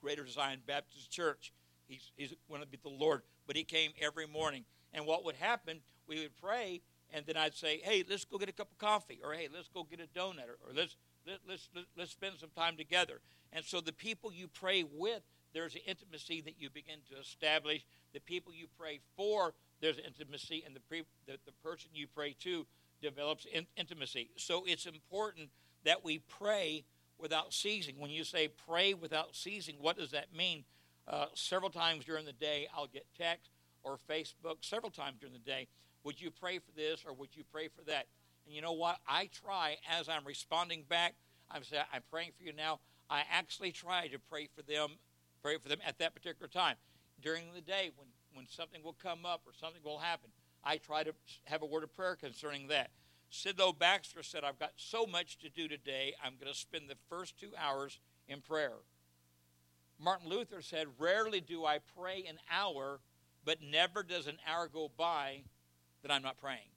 Greater 0.00 0.26
Zion 0.26 0.60
Baptist 0.66 1.10
Church 1.10 1.52
He's, 1.90 2.12
he's 2.16 2.34
going 2.48 2.60
to 2.60 2.66
be 2.66 2.78
the 2.80 2.88
Lord. 2.88 3.22
But 3.46 3.56
he 3.56 3.64
came 3.64 3.90
every 4.00 4.26
morning. 4.26 4.64
And 4.94 5.06
what 5.06 5.24
would 5.24 5.34
happen, 5.36 5.80
we 6.06 6.20
would 6.20 6.36
pray, 6.40 6.80
and 7.12 7.26
then 7.26 7.36
I'd 7.36 7.54
say, 7.54 7.80
hey, 7.82 8.04
let's 8.08 8.24
go 8.24 8.38
get 8.38 8.48
a 8.48 8.52
cup 8.52 8.70
of 8.70 8.78
coffee, 8.78 9.20
or 9.24 9.32
hey, 9.32 9.48
let's 9.52 9.68
go 9.68 9.84
get 9.84 10.00
a 10.00 10.18
donut, 10.18 10.48
or, 10.48 10.58
or 10.68 10.72
let's, 10.74 10.96
let, 11.26 11.38
let's, 11.48 11.68
let, 11.74 11.84
let's 11.96 12.12
spend 12.12 12.34
some 12.38 12.50
time 12.56 12.76
together. 12.76 13.20
And 13.52 13.64
so 13.64 13.80
the 13.80 13.92
people 13.92 14.32
you 14.32 14.48
pray 14.48 14.84
with, 14.84 15.22
there's 15.52 15.74
an 15.74 15.80
intimacy 15.86 16.40
that 16.42 16.54
you 16.60 16.70
begin 16.70 16.98
to 17.12 17.20
establish. 17.20 17.84
The 18.14 18.20
people 18.20 18.52
you 18.52 18.66
pray 18.78 19.00
for, 19.16 19.54
there's 19.80 19.98
intimacy, 19.98 20.62
and 20.64 20.74
the, 20.74 20.80
pre, 20.80 21.02
the, 21.26 21.38
the 21.44 21.52
person 21.64 21.90
you 21.92 22.06
pray 22.06 22.36
to 22.40 22.66
develops 23.02 23.46
in, 23.52 23.66
intimacy. 23.76 24.30
So 24.36 24.64
it's 24.66 24.86
important 24.86 25.50
that 25.84 26.04
we 26.04 26.18
pray 26.18 26.84
without 27.18 27.52
ceasing. 27.52 27.96
When 27.98 28.10
you 28.10 28.24
say 28.24 28.48
pray 28.68 28.94
without 28.94 29.34
ceasing, 29.34 29.76
what 29.80 29.96
does 29.96 30.12
that 30.12 30.34
mean? 30.36 30.64
Uh, 31.08 31.26
several 31.34 31.70
times 31.70 32.04
during 32.04 32.24
the 32.24 32.32
day, 32.32 32.68
I'll 32.74 32.86
get 32.86 33.06
text 33.18 33.50
or 33.82 33.98
Facebook 34.08 34.56
several 34.60 34.90
times 34.90 35.16
during 35.20 35.32
the 35.32 35.38
day. 35.38 35.66
Would 36.04 36.20
you 36.20 36.30
pray 36.30 36.58
for 36.58 36.72
this 36.76 37.04
or 37.06 37.12
would 37.12 37.34
you 37.34 37.44
pray 37.52 37.68
for 37.68 37.82
that? 37.84 38.06
And 38.46 38.54
you 38.54 38.62
know 38.62 38.72
what? 38.72 38.98
I 39.08 39.28
try 39.32 39.76
as 39.90 40.08
I'm 40.08 40.24
responding 40.24 40.84
back. 40.88 41.14
I'm 41.50 41.64
saying 41.64 41.84
I'm 41.92 42.02
praying 42.10 42.30
for 42.38 42.44
you 42.44 42.52
now. 42.52 42.80
I 43.08 43.22
actually 43.30 43.72
try 43.72 44.06
to 44.08 44.18
pray 44.18 44.48
for 44.54 44.62
them, 44.62 44.90
pray 45.42 45.58
for 45.58 45.68
them 45.68 45.80
at 45.84 45.98
that 45.98 46.14
particular 46.14 46.48
time 46.48 46.76
during 47.20 47.44
the 47.54 47.60
day 47.60 47.90
when 47.96 48.06
when 48.34 48.46
something 48.48 48.82
will 48.82 48.96
come 49.02 49.26
up 49.26 49.42
or 49.46 49.52
something 49.52 49.82
will 49.84 49.98
happen. 49.98 50.30
I 50.62 50.76
try 50.76 51.02
to 51.02 51.12
have 51.44 51.62
a 51.62 51.66
word 51.66 51.84
of 51.84 51.94
prayer 51.94 52.16
concerning 52.16 52.68
that. 52.68 52.90
Sidlow 53.32 53.76
Baxter 53.78 54.22
said, 54.22 54.44
I've 54.44 54.58
got 54.58 54.72
so 54.76 55.06
much 55.06 55.38
to 55.38 55.48
do 55.48 55.68
today, 55.68 56.14
I'm 56.22 56.34
going 56.40 56.52
to 56.52 56.58
spend 56.58 56.88
the 56.88 56.96
first 57.08 57.38
two 57.38 57.52
hours 57.56 57.98
in 58.28 58.40
prayer. 58.40 58.72
Martin 60.02 60.28
Luther 60.28 60.62
said, 60.62 60.86
Rarely 60.98 61.40
do 61.40 61.64
I 61.64 61.78
pray 61.98 62.24
an 62.28 62.38
hour, 62.50 63.00
but 63.44 63.58
never 63.62 64.02
does 64.02 64.26
an 64.26 64.38
hour 64.48 64.68
go 64.68 64.90
by 64.96 65.42
that 66.02 66.10
I'm 66.10 66.22
not 66.22 66.38
praying. 66.38 66.70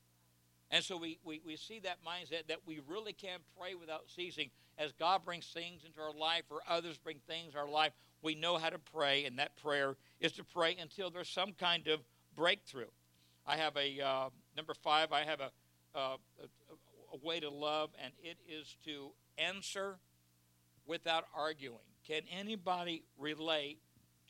And 0.69 0.83
so 0.83 0.97
we, 0.97 1.19
we, 1.23 1.39
we 1.45 1.55
see 1.55 1.79
that 1.81 1.99
mindset 2.05 2.47
that 2.47 2.59
we 2.65 2.81
really 2.87 3.13
can 3.13 3.39
pray 3.57 3.75
without 3.75 4.09
ceasing. 4.13 4.49
As 4.77 4.91
God 4.91 5.23
brings 5.23 5.45
things 5.45 5.83
into 5.85 6.01
our 6.01 6.13
life 6.13 6.43
or 6.49 6.61
others 6.67 6.97
bring 6.97 7.19
things 7.27 7.53
in 7.53 7.59
our 7.59 7.69
life, 7.69 7.93
we 8.21 8.33
know 8.33 8.57
how 8.57 8.69
to 8.69 8.79
pray, 8.79 9.25
and 9.25 9.37
that 9.37 9.55
prayer 9.55 9.95
is 10.19 10.31
to 10.33 10.43
pray 10.43 10.75
until 10.81 11.11
there's 11.11 11.29
some 11.29 11.53
kind 11.53 11.87
of 11.87 11.99
breakthrough. 12.35 12.89
I 13.45 13.57
have 13.57 13.77
a, 13.77 14.01
uh, 14.01 14.29
number 14.57 14.73
five, 14.73 15.11
I 15.11 15.25
have 15.25 15.41
a, 15.41 15.51
uh, 15.95 16.17
a, 16.41 17.13
a 17.13 17.17
way 17.21 17.39
to 17.39 17.51
love, 17.51 17.91
and 18.03 18.11
it 18.23 18.37
is 18.49 18.75
to 18.85 19.11
answer 19.37 19.97
without 20.87 21.25
arguing. 21.35 21.92
Can 22.07 22.21
anybody 22.31 23.03
relate 23.17 23.79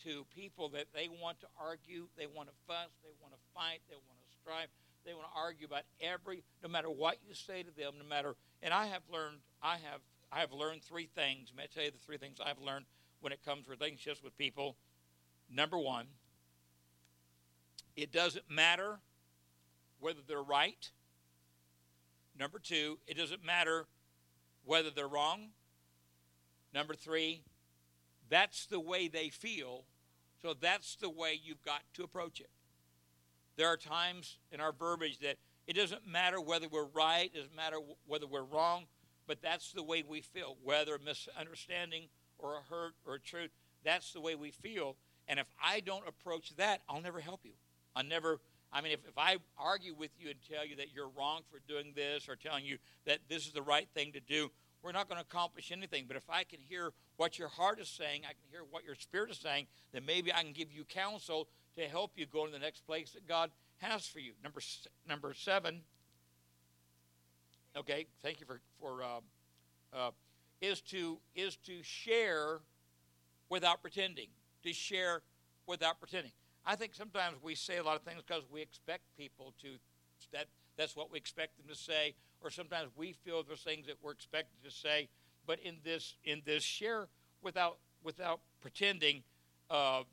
to 0.04 0.26
people 0.36 0.70
that 0.70 0.88
they 0.94 1.08
want 1.22 1.40
to 1.42 1.48
argue, 1.60 2.08
they 2.18 2.28
want 2.28 2.50
to 2.50 2.56
fuss, 2.68 2.90
they 3.04 3.14
want 3.22 3.34
to 3.34 3.40
fight, 3.54 3.80
they 3.90 3.96
want 3.96 4.20
to 4.20 4.38
strive, 4.42 4.68
they 5.06 5.14
want 5.14 5.26
to 5.26 5.40
argue 5.40 5.66
about 5.66 5.84
every, 6.02 6.44
no 6.62 6.70
matter 6.70 6.90
what 6.90 7.18
you 7.28 7.34
say 7.34 7.64
to 7.64 7.72
them, 7.76 7.94
no 7.98 8.08
matter. 8.08 8.36
And 8.62 8.74
I 8.74 8.88
have 8.88 9.02
learned, 9.12 9.38
I 9.62 9.74
have, 9.74 10.02
I 10.32 10.40
have 10.40 10.52
learned 10.52 10.84
three 10.84 11.10
things. 11.16 11.52
May 11.56 11.64
I 11.64 11.68
tell 11.74 11.84
you 11.84 11.92
the 11.92 11.98
three 12.06 12.18
things 12.18 12.38
I've 12.44 12.60
learned 12.60 12.86
when 13.22 13.34
it 13.34 13.44
comes 13.44 13.66
to 13.66 13.72
relationships 13.72 14.22
with 14.24 14.38
people? 14.38 14.76
Number 15.50 15.78
one, 15.78 16.08
it 17.96 18.12
doesn't 18.12 18.50
matter 18.50 19.00
whether 20.00 20.20
they're 20.28 20.42
right. 20.42 20.90
Number 22.38 22.60
two, 22.60 22.98
it 23.08 23.18
doesn't 23.18 23.46
matter 23.46 23.86
whether 24.66 24.90
they're 24.90 25.08
wrong. 25.08 25.50
Number 26.74 26.96
three, 26.96 27.44
that's 28.34 28.66
the 28.66 28.80
way 28.80 29.08
they 29.08 29.30
feel. 29.30 29.84
So 30.42 30.56
that's 30.60 30.96
the 30.96 31.10
way 31.10 31.40
you've 31.42 31.64
got 31.64 31.82
to 31.94 32.04
approach 32.04 32.40
it. 32.40 32.50
There 33.58 33.68
are 33.68 33.78
times 33.78 34.40
in 34.52 34.60
our 34.60 34.72
verbiage 34.72 35.20
that 35.20 35.38
it 35.68 35.74
doesn't 35.74 36.08
matter 36.08 36.42
whether 36.42 36.68
we're 36.68 36.88
right, 36.96 37.30
it 37.32 37.36
doesn't 37.36 37.56
matter 37.56 37.78
whether 38.08 38.26
we're 38.26 38.42
wrong, 38.42 38.86
but 39.28 39.44
that's 39.44 39.72
the 39.72 39.84
way 39.84 40.04
we 40.08 40.22
feel. 40.22 40.58
Whether 40.64 40.96
a 40.96 41.00
misunderstanding 41.00 42.08
or 42.40 42.56
a 42.56 42.62
hurt 42.62 42.96
or 43.06 43.14
a 43.14 43.20
truth, 43.20 43.52
that's 43.86 44.14
the 44.14 44.20
way 44.20 44.34
we 44.34 44.50
feel. 44.50 44.96
And 45.28 45.40
if 45.40 45.48
I 45.64 45.82
don't 45.82 46.08
approach 46.08 46.56
that, 46.56 46.82
I'll 46.90 47.02
never 47.02 47.20
help 47.20 47.42
you. 47.44 47.54
I'll 47.96 48.04
never, 48.04 48.40
I 48.74 48.82
mean, 48.82 48.94
if, 48.94 49.08
if 49.08 49.16
I 49.16 49.38
argue 49.60 49.94
with 49.94 50.10
you 50.18 50.32
and 50.32 50.40
tell 50.52 50.66
you 50.66 50.76
that 50.78 50.88
you're 50.92 51.12
wrong 51.16 51.42
for 51.52 51.60
doing 51.68 51.94
this 51.96 52.28
or 52.28 52.36
telling 52.36 52.66
you 52.66 52.80
that 53.06 53.20
this 53.30 53.46
is 53.46 53.54
the 53.54 53.62
right 53.62 53.88
thing 53.94 54.12
to 54.14 54.20
do, 54.20 54.50
we're 54.84 54.92
not 54.92 55.08
going 55.08 55.20
to 55.20 55.26
accomplish 55.26 55.72
anything. 55.72 56.06
But 56.08 56.18
if 56.18 56.30
I 56.30 56.44
can 56.44 56.60
hear 56.60 56.92
what 57.18 57.40
your 57.40 57.48
heart 57.48 57.80
is 57.80 57.88
saying, 57.88 58.22
I 58.26 58.34
can 58.34 58.44
hear 58.52 58.62
what 58.70 58.84
your 58.84 58.96
spirit 58.96 59.32
is 59.32 59.38
saying, 59.38 59.68
then 59.94 60.06
maybe 60.06 60.32
I 60.34 60.44
can 60.44 60.52
give 60.52 60.72
you 60.72 60.84
counsel 60.84 61.48
to 61.78 61.84
help 61.84 62.12
you 62.16 62.26
go 62.26 62.46
to 62.46 62.52
the 62.52 62.60
next 62.60 62.86
place 62.86 63.12
that 63.12 63.28
God 63.28 63.50
has 63.80 64.06
for 64.06 64.20
you. 64.20 64.34
Number 64.44 64.62
number 65.08 65.34
seven. 65.34 65.82
Okay, 67.76 68.06
thank 68.22 68.40
you 68.40 68.46
for 68.46 68.60
for 68.80 69.02
uh, 69.02 69.98
uh, 69.98 70.12
is 70.62 70.82
to 70.82 71.18
is 71.36 71.56
to 71.66 71.82
share 71.82 72.60
without 73.50 73.82
pretending. 73.82 74.28
To 74.64 74.74
share 74.74 75.22
without 75.66 76.00
pretending. 76.00 76.32
I 76.66 76.76
think 76.76 76.94
sometimes 76.94 77.38
we 77.42 77.56
say 77.56 77.78
a 77.78 77.84
lot 77.84 77.96
of 77.96 78.04
things 78.04 78.22
because 78.26 78.44
we 78.52 78.62
expect 78.62 79.02
people 79.18 79.54
to 79.62 79.70
that 80.32 80.48
that's 80.78 80.96
what 80.96 81.12
we 81.12 81.18
expect 81.18 81.58
them 81.58 81.68
to 81.68 81.76
say, 81.76 82.16
or 82.44 82.50
sometimes 82.50 82.90
we 82.96 83.14
feel 83.14 83.44
there's 83.44 83.62
things 83.62 83.88
that 83.88 83.96
we're 84.02 84.12
expected 84.12 84.64
to 84.64 84.72
say. 84.72 85.10
But 85.46 85.60
in 85.60 85.78
this 85.84 86.16
in 86.24 86.42
this 86.46 86.64
share 86.64 87.08
without 87.42 87.78
without 88.04 88.42
pretending, 88.62 89.24
uh, 89.70 90.04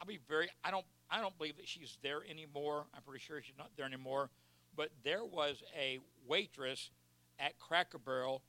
I'll 0.00 0.06
be 0.06 0.18
very. 0.28 0.48
I 0.64 0.70
don't 0.70 0.86
I 1.10 1.20
don't 1.20 1.36
believe 1.36 1.56
that 1.56 1.68
she's 1.68 1.98
there 2.02 2.20
anymore. 2.28 2.86
I'm 2.94 3.02
pretty 3.02 3.22
sure 3.22 3.40
she's 3.42 3.58
not 3.58 3.70
there 3.76 3.86
anymore. 3.86 4.30
But 4.74 4.90
there 5.04 5.24
was 5.24 5.62
a 5.78 5.98
waitress 6.26 6.90
at 7.38 7.58
Cracker 7.58 7.98
Barrel 7.98 8.42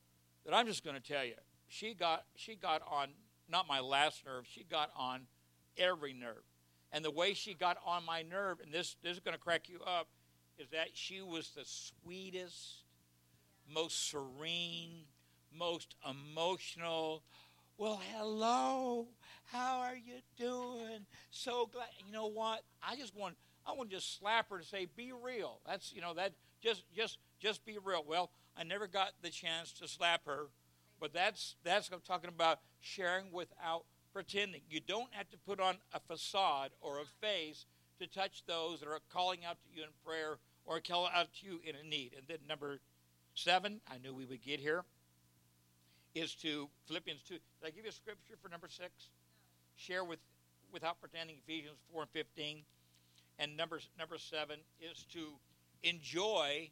that 0.46 0.54
I'm 0.54 0.66
just 0.66 0.84
going 0.84 0.96
to 0.96 1.02
tell 1.02 1.24
you. 1.24 1.34
She 1.68 1.94
got 1.94 2.24
she 2.34 2.54
got 2.54 2.82
on 2.90 3.08
not 3.48 3.68
my 3.68 3.80
last 3.80 4.24
nerve. 4.24 4.46
She 4.48 4.64
got 4.64 4.90
on 4.96 5.22
every 5.76 6.12
nerve. 6.12 6.42
And 6.92 7.04
the 7.04 7.10
way 7.10 7.34
she 7.34 7.54
got 7.54 7.76
on 7.84 8.04
my 8.04 8.22
nerve, 8.22 8.60
and 8.62 8.72
this, 8.72 8.96
this 9.02 9.14
is 9.14 9.20
going 9.20 9.34
to 9.34 9.40
crack 9.40 9.68
you 9.68 9.80
up, 9.84 10.06
is 10.58 10.70
that 10.70 10.90
she 10.92 11.22
was 11.22 11.50
the 11.50 11.64
sweetest, 11.64 12.83
most 13.72 14.10
serene, 14.10 15.04
most 15.56 15.94
emotional. 16.08 17.22
Well, 17.76 18.00
hello. 18.14 19.08
How 19.52 19.80
are 19.80 19.96
you 19.96 20.20
doing? 20.36 21.06
So 21.30 21.66
glad. 21.72 21.88
You 22.06 22.12
know 22.12 22.28
what? 22.28 22.62
I 22.82 22.96
just 22.96 23.16
want 23.16 23.36
I 23.66 23.72
want 23.72 23.90
to 23.90 23.96
just 23.96 24.18
slap 24.18 24.50
her 24.50 24.58
to 24.58 24.64
say, 24.64 24.86
"Be 24.96 25.12
real." 25.12 25.60
That's 25.66 25.92
you 25.92 26.00
know 26.00 26.14
that 26.14 26.32
just 26.62 26.84
just 26.94 27.18
just 27.40 27.64
be 27.64 27.78
real. 27.82 28.04
Well, 28.06 28.30
I 28.56 28.64
never 28.64 28.86
got 28.86 29.12
the 29.22 29.30
chance 29.30 29.72
to 29.74 29.88
slap 29.88 30.26
her, 30.26 30.46
but 31.00 31.12
that's 31.12 31.56
that's 31.64 31.90
what 31.90 31.96
I'm 31.96 32.02
talking 32.02 32.28
about 32.28 32.60
sharing 32.80 33.32
without 33.32 33.84
pretending. 34.12 34.62
You 34.70 34.80
don't 34.80 35.12
have 35.12 35.28
to 35.30 35.38
put 35.38 35.60
on 35.60 35.76
a 35.92 36.00
facade 36.00 36.70
or 36.80 37.00
a 37.00 37.04
face 37.20 37.66
to 37.98 38.06
touch 38.06 38.44
those 38.46 38.80
that 38.80 38.88
are 38.88 39.00
calling 39.12 39.44
out 39.44 39.58
to 39.62 39.76
you 39.76 39.82
in 39.82 39.90
prayer 40.04 40.38
or 40.64 40.80
calling 40.80 41.10
out 41.14 41.28
to 41.40 41.46
you 41.46 41.60
in 41.64 41.74
a 41.76 41.86
need. 41.86 42.12
And 42.16 42.26
then 42.28 42.38
number 42.48 42.78
seven, 43.34 43.80
I 43.90 43.98
knew 43.98 44.14
we 44.14 44.24
would 44.24 44.42
get 44.42 44.60
here, 44.60 44.84
is 46.14 46.34
to 46.36 46.68
Philippians 46.86 47.22
2. 47.22 47.34
Did 47.34 47.42
I 47.64 47.70
give 47.70 47.84
you 47.84 47.90
a 47.90 47.92
scripture 47.92 48.34
for 48.40 48.48
number 48.48 48.68
six? 48.68 49.10
Share 49.76 50.04
with 50.04 50.20
without 50.72 51.00
pretending, 51.00 51.36
Ephesians 51.46 51.78
4 51.92 52.02
and 52.02 52.10
15. 52.10 52.62
And 53.38 53.56
number, 53.56 53.80
number 53.98 54.18
seven 54.18 54.58
is 54.80 55.04
to 55.12 55.28
enjoy 55.82 56.70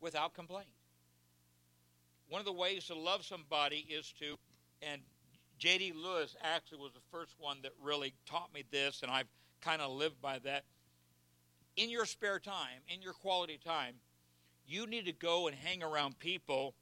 without 0.00 0.34
complaint. 0.34 0.68
One 2.28 2.40
of 2.40 2.44
the 2.46 2.52
ways 2.52 2.86
to 2.86 2.94
love 2.94 3.24
somebody 3.24 3.86
is 3.88 4.12
to, 4.20 4.36
and 4.82 5.00
J.D. 5.58 5.92
Lewis 5.94 6.36
actually 6.42 6.78
was 6.78 6.92
the 6.92 7.00
first 7.10 7.34
one 7.38 7.58
that 7.62 7.72
really 7.80 8.14
taught 8.26 8.52
me 8.52 8.64
this, 8.70 9.02
and 9.02 9.10
I've 9.10 9.28
kind 9.60 9.80
of 9.80 9.92
lived 9.92 10.20
by 10.20 10.38
that. 10.40 10.64
In 11.76 11.88
your 11.88 12.04
spare 12.04 12.38
time, 12.38 12.80
in 12.88 13.00
your 13.00 13.12
quality 13.12 13.58
time, 13.64 13.94
you 14.66 14.86
need 14.86 15.06
to 15.06 15.12
go 15.12 15.46
and 15.46 15.56
hang 15.56 15.82
around 15.82 16.18
people 16.18 16.74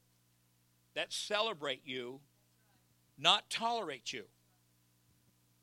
that 0.94 1.12
celebrate 1.12 1.82
you, 1.84 2.20
not 3.18 3.48
tolerate 3.50 4.12
you. 4.12 4.24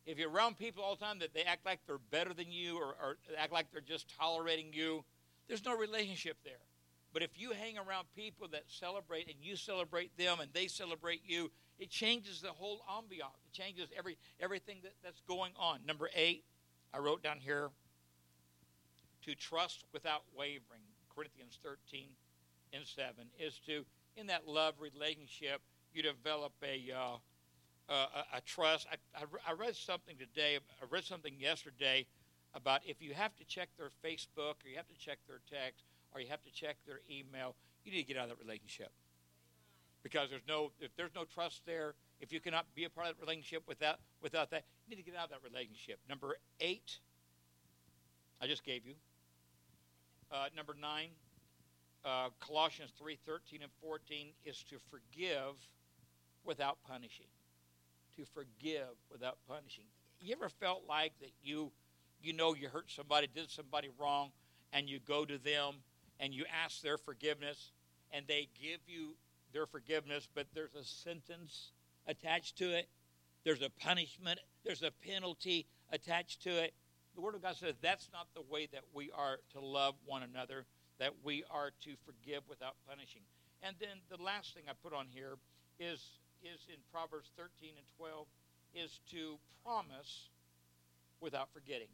If 0.06 0.18
you're 0.18 0.30
around 0.30 0.58
people 0.58 0.84
all 0.84 0.96
the 0.96 1.04
time 1.04 1.20
that 1.20 1.34
they 1.34 1.44
act 1.44 1.66
like 1.66 1.80
they're 1.86 1.98
better 1.98 2.34
than 2.34 2.52
you 2.52 2.78
or, 2.78 2.96
or 3.02 3.18
act 3.38 3.52
like 3.52 3.72
they're 3.72 3.82
just 3.82 4.08
tolerating 4.18 4.68
you, 4.72 5.04
there's 5.48 5.66
no 5.66 5.76
relationship 5.76 6.38
there. 6.46 6.54
But 7.14 7.24
if 7.24 7.32
you 7.36 7.52
hang 7.52 7.78
around 7.78 8.06
people 8.16 8.48
that 8.52 8.64
celebrate 8.68 9.28
and 9.28 9.36
you 9.42 9.56
celebrate 9.56 10.16
them 10.18 10.40
and 10.40 10.50
they 10.54 10.68
celebrate 10.68 11.22
you, 11.26 11.52
it 11.80 11.90
changes 11.90 12.42
the 12.42 12.50
whole 12.50 12.82
ambiance. 12.90 13.44
It 13.46 13.54
changes 13.54 13.90
every 13.98 14.18
everything 14.40 14.78
that, 14.84 14.94
that's 15.04 15.22
going 15.28 15.52
on. 15.58 15.80
Number 15.86 16.10
eight, 16.16 16.44
I 16.94 17.00
wrote 17.00 17.24
down 17.24 17.40
here 17.40 17.70
to 19.26 19.36
trust 19.36 19.84
without 19.94 20.24
wavering. 20.38 20.82
Corinthians 21.18 21.58
13 21.64 22.06
and 22.74 22.86
7 22.86 23.12
is 23.40 23.60
to, 23.66 23.84
in 24.16 24.28
that 24.28 24.48
love 24.48 24.76
relationship, 24.80 25.62
you 25.92 26.04
develop 26.04 26.54
a, 26.64 26.94
uh, 26.94 27.18
a, 27.90 28.38
a, 28.38 28.42
trust. 28.46 28.86
I, 28.92 29.18
I, 29.18 29.24
I 29.50 29.54
read 29.54 29.76
something 29.76 30.16
today, 30.18 30.60
I 30.80 30.86
read 30.92 31.06
something 31.06 31.34
yesterday 31.40 32.06
about 32.54 32.82
if 32.86 33.02
you 33.02 33.16
have 33.16 33.36
to 33.38 33.46
check 33.46 33.70
their 33.78 33.90
Facebook 34.06 34.62
or 34.64 34.70
you 34.70 34.78
have 34.78 34.88
to 34.90 34.98
check 35.00 35.18
their 35.28 35.40
text 35.50 35.86
or 36.14 36.22
you 36.22 36.28
have 36.28 36.44
to 36.44 36.52
check 36.52 36.78
their 36.86 37.00
email, 37.10 37.56
you 37.84 37.92
need 37.92 38.02
to 38.02 38.08
get 38.08 38.18
out 38.18 38.30
of 38.30 38.38
that 38.38 38.44
relationship. 38.44 38.92
Because 40.04 40.30
there's 40.30 40.48
no 40.48 40.72
if 40.80 40.96
there's 40.96 41.16
no 41.16 41.26
trust 41.26 41.66
there 41.66 41.96
if 42.22 42.32
you 42.32 42.40
cannot 42.40 42.66
be 42.76 42.86
a 42.86 42.90
part 42.90 43.08
of 43.08 43.16
that 43.16 43.22
relationship 43.22 43.64
without 43.68 44.00
without 44.22 44.52
that 44.52 44.64
you 44.86 44.96
need 44.96 45.04
to 45.04 45.12
get 45.12 45.20
out 45.20 45.26
of 45.26 45.30
that 45.32 45.44
relationship. 45.44 46.00
Number 46.08 46.38
eight 46.62 47.00
i 48.40 48.46
just 48.46 48.64
gave 48.64 48.86
you 48.86 48.94
uh, 50.32 50.46
number 50.56 50.76
nine 50.80 51.10
uh, 52.06 52.30
colossians 52.40 52.92
3 52.98 53.18
13 53.26 53.62
and 53.62 53.72
14 53.82 54.28
is 54.46 54.64
to 54.64 54.78
forgive 54.90 55.56
without 56.46 56.78
punishing 56.88 57.28
to 58.16 58.26
forgive 58.26 58.96
without 59.12 59.38
punishing 59.48 59.86
you 60.22 60.34
ever 60.34 60.50
felt 60.50 60.84
like 60.88 61.14
that 61.20 61.32
you 61.44 61.72
you 62.22 62.34
know 62.34 62.56
you 62.56 62.68
hurt 62.68 62.90
somebody 62.90 63.28
did 63.34 63.50
somebody 63.50 63.90
wrong 64.00 64.32
and 64.74 64.90
you 64.90 65.00
go 65.00 65.26
to 65.26 65.38
them 65.38 65.76
and 66.20 66.34
you 66.34 66.46
ask 66.64 66.82
their 66.82 66.98
forgiveness 66.98 67.72
and 68.12 68.26
they 68.28 68.48
give 68.60 68.80
you 68.88 69.16
their 69.54 69.66
forgiveness, 69.66 70.28
but 70.34 70.48
there's 70.54 70.76
a 70.76 70.84
sentence 70.84 71.72
attached 72.08 72.58
to 72.58 72.78
it. 72.78 72.88
There's 73.44 73.62
a 73.62 73.70
punishment, 73.70 74.40
there's 74.66 74.84
a 74.84 74.92
penalty 74.92 75.68
attached 75.92 76.44
to 76.44 76.50
it. 76.50 76.74
The 77.18 77.26
Word 77.26 77.34
of 77.34 77.42
God 77.42 77.58
says 77.58 77.74
that's 77.82 78.10
not 78.14 78.30
the 78.38 78.46
way 78.46 78.70
that 78.72 78.86
we 78.94 79.10
are 79.10 79.40
to 79.54 79.60
love 79.60 79.96
one 80.06 80.22
another, 80.22 80.70
that 81.00 81.14
we 81.26 81.44
are 81.50 81.72
to 81.82 81.98
forgive 82.06 82.46
without 82.48 82.78
punishing. 82.88 83.26
And 83.66 83.76
then 83.82 84.06
the 84.14 84.22
last 84.22 84.54
thing 84.54 84.70
I 84.70 84.78
put 84.86 84.94
on 84.94 85.08
here 85.10 85.34
is, 85.80 85.98
is 86.46 86.62
in 86.70 86.78
Proverbs 86.94 87.34
13 87.34 87.74
and 87.74 87.88
12, 87.98 88.28
is 88.78 89.00
to 89.10 89.42
promise 89.66 90.30
without 91.20 91.50
forgetting. 91.58 91.90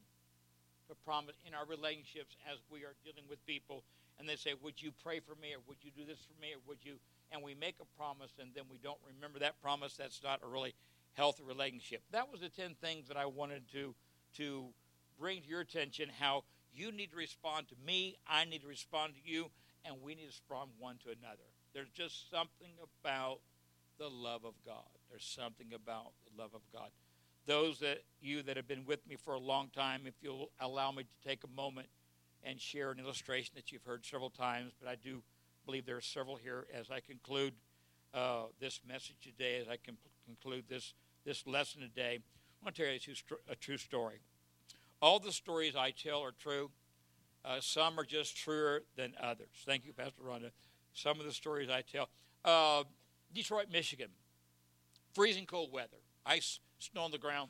To 0.91 0.95
promise 1.07 1.39
in 1.47 1.55
our 1.55 1.63
relationships 1.71 2.35
as 2.51 2.59
we 2.67 2.83
are 2.83 2.99
dealing 3.07 3.23
with 3.31 3.39
people, 3.47 3.87
and 4.19 4.27
they 4.27 4.35
say, 4.35 4.59
Would 4.59 4.83
you 4.83 4.91
pray 4.91 5.21
for 5.23 5.39
me, 5.39 5.55
or 5.55 5.63
would 5.71 5.79
you 5.79 5.91
do 5.95 6.03
this 6.03 6.19
for 6.19 6.35
me, 6.43 6.51
or 6.51 6.59
would 6.67 6.83
you 6.83 6.99
and 7.31 7.41
we 7.41 7.55
make 7.55 7.75
a 7.79 7.87
promise 7.97 8.35
and 8.39 8.51
then 8.53 8.65
we 8.69 8.77
don't 8.77 8.99
remember 9.07 9.39
that 9.39 9.55
promise, 9.61 9.95
that's 9.95 10.21
not 10.21 10.41
a 10.43 10.47
really 10.47 10.75
healthy 11.13 11.43
relationship. 11.47 12.03
That 12.11 12.29
was 12.29 12.41
the 12.41 12.49
10 12.49 12.75
things 12.81 13.07
that 13.07 13.15
I 13.15 13.25
wanted 13.25 13.63
to, 13.71 13.95
to 14.37 14.67
bring 15.23 15.41
to 15.41 15.47
your 15.47 15.61
attention 15.61 16.09
how 16.19 16.43
you 16.75 16.91
need 16.91 17.09
to 17.09 17.15
respond 17.15 17.65
to 17.69 17.75
me, 17.87 18.17
I 18.27 18.43
need 18.43 18.61
to 18.63 18.67
respond 18.67 19.13
to 19.13 19.21
you, 19.23 19.45
and 19.85 19.95
we 20.03 20.15
need 20.15 20.23
to 20.23 20.27
respond 20.27 20.71
one 20.77 20.97
to 21.05 21.11
another. 21.11 21.47
There's 21.73 21.87
just 21.91 22.29
something 22.29 22.73
about 22.99 23.39
the 23.97 24.09
love 24.09 24.43
of 24.43 24.53
God. 24.65 24.83
There's 25.09 25.23
something 25.23 25.67
about 25.73 26.11
the 26.25 26.41
love 26.41 26.49
of 26.53 26.59
God. 26.73 26.89
Those 27.45 27.79
that 27.79 27.99
you 28.19 28.43
that 28.43 28.57
have 28.57 28.67
been 28.67 28.83
with 28.85 28.99
me 29.07 29.15
for 29.15 29.33
a 29.35 29.39
long 29.39 29.69
time, 29.73 30.01
if 30.05 30.15
you'll 30.21 30.51
allow 30.59 30.91
me 30.91 31.03
to 31.03 31.29
take 31.29 31.45
a 31.45 31.55
moment 31.55 31.87
and 32.43 32.59
share 32.59 32.91
an 32.91 32.99
illustration 32.99 33.53
that 33.55 33.71
you've 33.71 33.85
heard 33.85 34.05
several 34.05 34.29
times, 34.29 34.73
but 34.77 34.89
I 34.89 34.95
do 34.95 35.23
believe 35.65 35.85
there 35.85 35.95
are 35.95 36.01
several 36.01 36.35
here 36.35 36.67
as 36.77 36.91
I 36.91 36.99
conclude 36.99 37.53
uh, 38.13 38.47
this 38.59 38.81
message 38.85 39.15
today, 39.23 39.61
as 39.61 39.69
I 39.69 39.77
can 39.77 39.95
conclude 40.25 40.65
this, 40.67 40.93
this 41.25 41.47
lesson 41.47 41.79
today. 41.79 42.19
I 42.19 42.65
want 42.65 42.75
to 42.75 42.83
tell 42.83 42.91
you 42.93 43.37
a 43.49 43.55
true 43.55 43.77
story. 43.77 44.19
All 45.03 45.19
the 45.19 45.33
stories 45.33 45.75
I 45.75 45.91
tell 45.91 46.21
are 46.21 46.31
true. 46.31 46.71
Uh, 47.43 47.57
some 47.59 47.99
are 47.99 48.05
just 48.05 48.37
truer 48.37 48.83
than 48.95 49.11
others. 49.21 49.49
Thank 49.65 49.85
you, 49.85 49.91
Pastor 49.91 50.21
Rhonda. 50.23 50.51
Some 50.93 51.19
of 51.19 51.25
the 51.25 51.33
stories 51.33 51.69
I 51.69 51.81
tell. 51.81 52.07
Uh, 52.45 52.85
Detroit, 53.33 53.65
Michigan. 53.69 54.07
Freezing 55.13 55.45
cold 55.45 55.73
weather. 55.73 55.97
Ice, 56.25 56.61
snow 56.79 57.01
on 57.01 57.11
the 57.11 57.17
ground. 57.17 57.49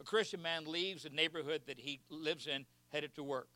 A 0.00 0.02
Christian 0.02 0.42
man 0.42 0.64
leaves 0.66 1.04
the 1.04 1.10
neighborhood 1.10 1.62
that 1.68 1.78
he 1.78 2.00
lives 2.10 2.48
in, 2.48 2.66
headed 2.92 3.14
to 3.14 3.22
work. 3.22 3.46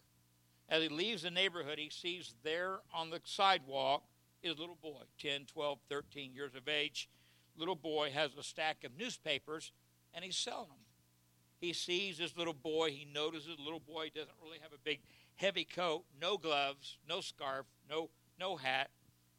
As 0.68 0.80
he 0.80 0.88
leaves 0.88 1.22
the 1.22 1.32
neighborhood, 1.32 1.80
he 1.80 1.90
sees 1.90 2.36
there 2.44 2.78
on 2.94 3.10
the 3.10 3.20
sidewalk 3.24 4.04
his 4.42 4.60
little 4.60 4.78
boy, 4.80 5.02
10, 5.20 5.46
12, 5.46 5.80
13 5.88 6.32
years 6.32 6.54
of 6.54 6.68
age. 6.68 7.08
Little 7.56 7.74
boy 7.74 8.12
has 8.14 8.30
a 8.38 8.44
stack 8.44 8.84
of 8.84 8.96
newspapers 8.96 9.72
and 10.14 10.24
he's 10.24 10.36
selling 10.36 10.68
them. 10.68 10.87
He 11.60 11.72
sees 11.72 12.18
this 12.18 12.36
little 12.36 12.54
boy. 12.54 12.90
He 12.90 13.06
notices 13.12 13.56
the 13.56 13.62
little 13.62 13.80
boy 13.80 14.10
doesn't 14.14 14.36
really 14.42 14.58
have 14.62 14.72
a 14.72 14.78
big, 14.84 15.00
heavy 15.36 15.64
coat, 15.64 16.04
no 16.20 16.36
gloves, 16.36 16.98
no 17.08 17.20
scarf, 17.20 17.66
no 17.88 18.10
no 18.38 18.56
hat, 18.56 18.90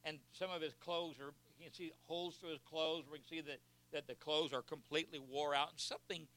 and 0.03 0.19
some 0.33 0.51
of 0.51 0.61
his 0.61 0.73
clothes 0.73 1.15
are. 1.19 1.33
You 1.57 1.65
can 1.65 1.73
see 1.73 1.91
holes 2.07 2.35
through 2.35 2.51
his 2.51 2.61
clothes. 2.69 3.05
We 3.11 3.19
can 3.19 3.27
see 3.27 3.41
that 3.41 3.59
that 3.91 4.07
the 4.07 4.15
clothes 4.15 4.53
are 4.53 4.61
completely 4.61 5.19
wore 5.19 5.55
out. 5.55 5.71
And 5.71 5.79
something, 5.79 6.27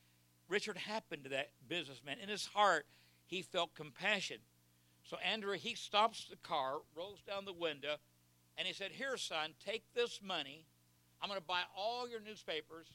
Richard, 0.48 0.76
happened 0.76 1.24
to 1.24 1.30
that 1.30 1.50
businessman. 1.68 2.18
In 2.22 2.28
his 2.28 2.46
heart, 2.46 2.86
he 3.26 3.42
felt 3.42 3.74
compassion 3.74 4.38
So 5.04 5.16
Andrew, 5.18 5.54
he 5.54 5.74
stops 5.74 6.26
the 6.30 6.36
car, 6.36 6.78
rolls 6.94 7.22
down 7.26 7.44
the 7.44 7.52
window, 7.52 7.96
and 8.56 8.66
he 8.66 8.74
said, 8.74 8.92
Here, 8.92 9.16
son, 9.16 9.54
take 9.64 9.84
this 9.94 10.20
money. 10.22 10.66
I'm 11.20 11.28
going 11.28 11.40
to 11.40 11.46
buy 11.46 11.62
all 11.76 12.08
your 12.08 12.20
newspapers, 12.20 12.86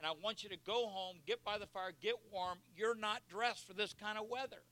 and 0.00 0.06
I 0.06 0.12
want 0.24 0.42
you 0.42 0.48
to 0.48 0.56
go 0.56 0.86
home, 0.86 1.16
get 1.26 1.44
by 1.44 1.58
the 1.58 1.66
fire, 1.66 1.92
get 2.00 2.14
warm. 2.32 2.58
You're 2.74 2.94
not 2.94 3.20
dressed 3.28 3.66
for 3.66 3.74
this 3.74 3.92
kind 3.92 4.16
of 4.16 4.28
weather. 4.30 4.62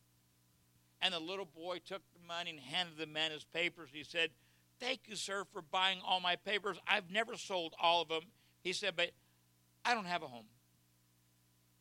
And 1.02 1.12
the 1.12 1.20
little 1.20 1.44
boy 1.44 1.80
took 1.84 2.00
the 2.14 2.26
money 2.26 2.50
and 2.50 2.60
handed 2.60 2.96
the 2.96 3.06
man 3.06 3.30
his 3.30 3.44
papers. 3.44 3.90
He 3.92 4.04
said, 4.04 4.30
Thank 4.80 5.00
you, 5.06 5.16
sir, 5.16 5.44
for 5.52 5.60
buying 5.60 5.98
all 6.06 6.20
my 6.20 6.36
papers. 6.36 6.78
I've 6.86 7.10
never 7.10 7.36
sold 7.36 7.74
all 7.80 8.00
of 8.00 8.08
them. 8.08 8.22
He 8.62 8.72
said, 8.72 8.94
But 8.96 9.10
I 9.84 9.94
don't 9.94 10.06
have 10.06 10.22
a 10.22 10.26
home. 10.26 10.46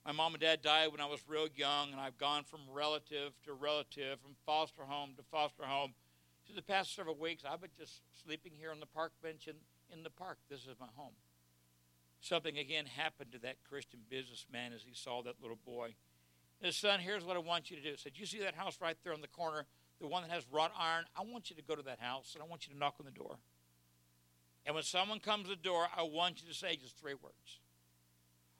My 0.05 0.11
mom 0.11 0.33
and 0.33 0.41
dad 0.41 0.61
died 0.61 0.91
when 0.91 1.01
I 1.01 1.05
was 1.05 1.19
real 1.27 1.47
young, 1.55 1.91
and 1.91 2.01
I've 2.01 2.17
gone 2.17 2.43
from 2.43 2.61
relative 2.71 3.33
to 3.45 3.53
relative, 3.53 4.19
from 4.19 4.35
foster 4.45 4.83
home 4.83 5.11
to 5.17 5.23
foster 5.23 5.63
home. 5.63 5.93
For 6.45 6.53
the 6.53 6.61
past 6.61 6.95
several 6.95 7.15
weeks, 7.15 7.43
I've 7.47 7.61
been 7.61 7.69
just 7.77 8.01
sleeping 8.23 8.53
here 8.57 8.71
on 8.71 8.79
the 8.79 8.85
park 8.85 9.11
bench 9.21 9.47
in, 9.47 9.55
in 9.91 10.03
the 10.03 10.09
park. 10.09 10.37
This 10.49 10.61
is 10.61 10.75
my 10.79 10.87
home. 10.95 11.13
Something 12.19 12.57
again 12.57 12.85
happened 12.85 13.31
to 13.33 13.39
that 13.39 13.57
Christian 13.69 13.99
businessman 14.09 14.73
as 14.73 14.81
he 14.81 14.93
saw 14.93 15.21
that 15.23 15.35
little 15.41 15.59
boy. 15.65 15.95
His 16.59 16.75
son, 16.75 16.99
here's 16.99 17.23
what 17.23 17.35
I 17.37 17.39
want 17.39 17.69
you 17.69 17.77
to 17.77 17.83
do. 17.83 17.91
He 17.91 17.97
said, 17.97 18.13
You 18.15 18.25
see 18.25 18.39
that 18.39 18.55
house 18.55 18.77
right 18.81 18.97
there 19.03 19.13
on 19.13 19.21
the 19.21 19.27
corner, 19.27 19.65
the 20.01 20.07
one 20.07 20.23
that 20.23 20.31
has 20.31 20.43
wrought 20.51 20.71
iron? 20.77 21.05
I 21.15 21.21
want 21.23 21.49
you 21.49 21.55
to 21.55 21.61
go 21.61 21.75
to 21.75 21.83
that 21.83 21.99
house 21.99 22.33
and 22.33 22.43
I 22.43 22.47
want 22.47 22.67
you 22.67 22.73
to 22.73 22.79
knock 22.79 22.95
on 22.99 23.05
the 23.05 23.11
door. 23.11 23.37
And 24.65 24.73
when 24.73 24.83
someone 24.83 25.19
comes 25.19 25.43
to 25.43 25.49
the 25.49 25.55
door, 25.55 25.87
I 25.95 26.03
want 26.03 26.41
you 26.41 26.47
to 26.49 26.53
say 26.53 26.75
just 26.75 26.97
three 26.97 27.13
words. 27.13 27.59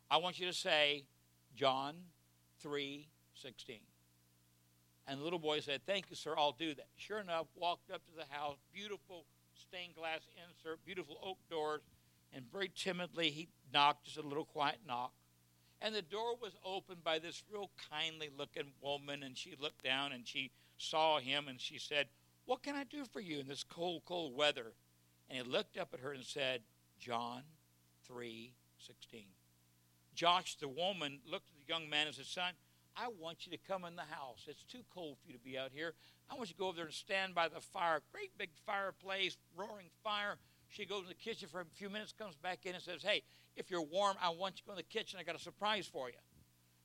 I 0.10 0.18
want 0.18 0.40
you 0.40 0.48
to 0.48 0.54
say, 0.54 1.04
John 1.56 1.96
3 2.62 3.08
16. 3.42 3.78
And 5.08 5.20
the 5.20 5.24
little 5.24 5.40
boy 5.40 5.60
said, 5.60 5.82
Thank 5.86 6.10
you, 6.10 6.16
sir, 6.16 6.36
I'll 6.38 6.56
do 6.58 6.74
that. 6.76 6.88
Sure 6.96 7.20
enough, 7.20 7.48
walked 7.56 7.92
up 7.92 8.02
to 8.06 8.16
the 8.16 8.34
house, 8.34 8.58
beautiful 8.74 9.26
stained 9.56 9.96
glass 9.96 10.22
insert, 10.48 10.84
beautiful 10.86 11.18
oak 11.24 11.38
doors, 11.50 11.82
and 12.38 12.50
very 12.52 12.72
timidly 12.74 13.32
he 13.32 13.50
knocked, 13.74 14.06
just 14.06 14.18
a 14.18 14.22
little 14.22 14.46
quiet 14.46 14.78
knock. 14.88 15.12
And 15.82 15.94
the 15.94 16.04
door 16.04 16.36
was 16.40 16.54
opened 16.64 17.04
by 17.04 17.20
this 17.20 17.44
real 17.52 17.72
kindly 17.90 18.30
looking 18.38 18.72
woman, 18.80 19.24
and 19.24 19.36
she 19.36 19.56
looked 19.60 19.84
down 19.84 20.12
and 20.12 20.26
she 20.28 20.52
saw 20.78 21.20
him 21.20 21.48
and 21.48 21.60
she 21.60 21.80
said, 21.80 22.08
What 22.46 22.62
can 22.62 22.76
I 22.76 22.84
do 22.84 23.06
for 23.06 23.20
you 23.20 23.40
in 23.40 23.48
this 23.48 23.64
cold, 23.64 24.04
cold 24.06 24.36
weather? 24.36 24.74
And 25.30 25.46
he 25.46 25.52
looked 25.52 25.78
up 25.78 25.94
at 25.94 26.00
her 26.00 26.14
and 26.14 26.24
said, 26.24 26.62
John 27.00 27.42
3 28.08 28.54
16. 28.86 29.24
Josh, 30.14 30.56
the 30.56 30.68
woman, 30.68 31.20
looked 31.30 31.50
at 31.50 31.56
the 31.60 31.74
young 31.74 31.90
man 31.90 32.08
and 32.08 32.16
said, 32.16 32.26
Son, 32.26 32.54
I 32.96 33.10
want 33.20 33.46
you 33.46 33.52
to 33.52 33.64
come 33.68 33.84
in 33.84 33.96
the 33.96 34.02
house. 34.02 34.46
It's 34.48 34.64
too 34.64 34.84
cold 34.94 35.18
for 35.20 35.28
you 35.28 35.34
to 35.34 35.44
be 35.44 35.58
out 35.58 35.72
here. 35.74 35.94
I 36.30 36.36
want 36.36 36.50
you 36.50 36.54
to 36.54 36.60
go 36.60 36.68
over 36.68 36.78
there 36.78 36.86
and 36.86 36.94
stand 36.94 37.36
by 37.36 37.48
the 37.48 37.62
fire. 37.62 38.02
Great 38.12 38.36
big 38.38 38.50
fireplace, 38.66 39.38
roaring 39.56 39.90
fire. 40.04 40.38
She 40.70 40.86
goes 40.86 41.04
in 41.04 41.08
the 41.08 41.14
kitchen 41.14 41.48
for 41.50 41.62
a 41.62 41.66
few 41.66 41.90
minutes, 41.90 42.14
comes 42.18 42.36
back 42.36 42.66
in 42.66 42.76
and 42.76 42.84
says, 42.84 43.02
Hey, 43.02 43.24
if 43.56 43.72
you're 43.72 43.82
warm, 43.82 44.16
I 44.22 44.30
want 44.30 44.56
you 44.56 44.62
to 44.62 44.64
go 44.66 44.72
in 44.74 44.78
the 44.78 44.84
kitchen. 44.84 45.20
I 45.20 45.24
got 45.24 45.36
a 45.36 45.40
surprise 45.40 45.88
for 45.88 46.10
you. 46.10 46.16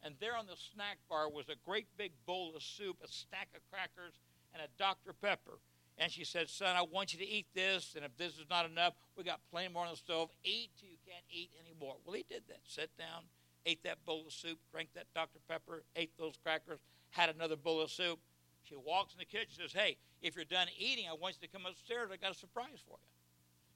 And 0.02 0.14
there 0.20 0.36
on 0.36 0.46
the 0.46 0.56
snack 0.74 0.98
bar 1.08 1.28
was 1.28 1.48
a 1.48 1.54
great 1.64 1.86
big 1.96 2.12
bowl 2.26 2.54
of 2.56 2.62
soup, 2.62 2.96
a 3.04 3.08
stack 3.08 3.48
of 3.54 3.62
crackers, 3.70 4.18
and 4.52 4.62
a 4.62 4.66
Dr. 4.78 5.12
Pepper. 5.12 5.58
And 5.98 6.10
she 6.10 6.24
said, 6.24 6.48
Son, 6.48 6.74
I 6.74 6.82
want 6.82 7.12
you 7.12 7.18
to 7.20 7.28
eat 7.28 7.46
this, 7.54 7.94
and 7.94 8.04
if 8.04 8.16
this 8.16 8.32
is 8.32 8.46
not 8.50 8.68
enough, 8.68 8.94
we 9.16 9.24
got 9.24 9.40
plenty 9.50 9.72
more 9.72 9.84
on 9.84 9.92
the 9.92 9.96
stove. 9.96 10.30
Eat 10.42 10.70
till 10.78 10.88
you 10.88 10.96
can't 11.06 11.24
eat 11.30 11.50
anymore. 11.64 11.96
Well, 12.04 12.14
he 12.14 12.24
did 12.28 12.42
that. 12.48 12.60
Sat 12.64 12.88
down, 12.98 13.22
ate 13.66 13.82
that 13.84 14.04
bowl 14.04 14.24
of 14.26 14.32
soup, 14.32 14.58
drank 14.72 14.88
that 14.94 15.06
Dr. 15.14 15.38
Pepper, 15.48 15.84
ate 15.94 16.10
those 16.18 16.34
crackers, 16.42 16.80
had 17.10 17.28
another 17.28 17.56
bowl 17.56 17.80
of 17.80 17.90
soup. 17.90 18.18
She 18.64 18.76
walks 18.76 19.12
in 19.12 19.18
the 19.18 19.24
kitchen 19.24 19.50
says, 19.60 19.72
Hey, 19.72 19.96
if 20.22 20.36
you're 20.36 20.44
done 20.44 20.68
eating, 20.78 21.06
I 21.08 21.14
want 21.14 21.36
you 21.40 21.46
to 21.46 21.52
come 21.52 21.66
upstairs. 21.66 22.10
I 22.12 22.16
got 22.16 22.30
a 22.32 22.38
surprise 22.38 22.80
for 22.86 22.96
you. 22.98 23.21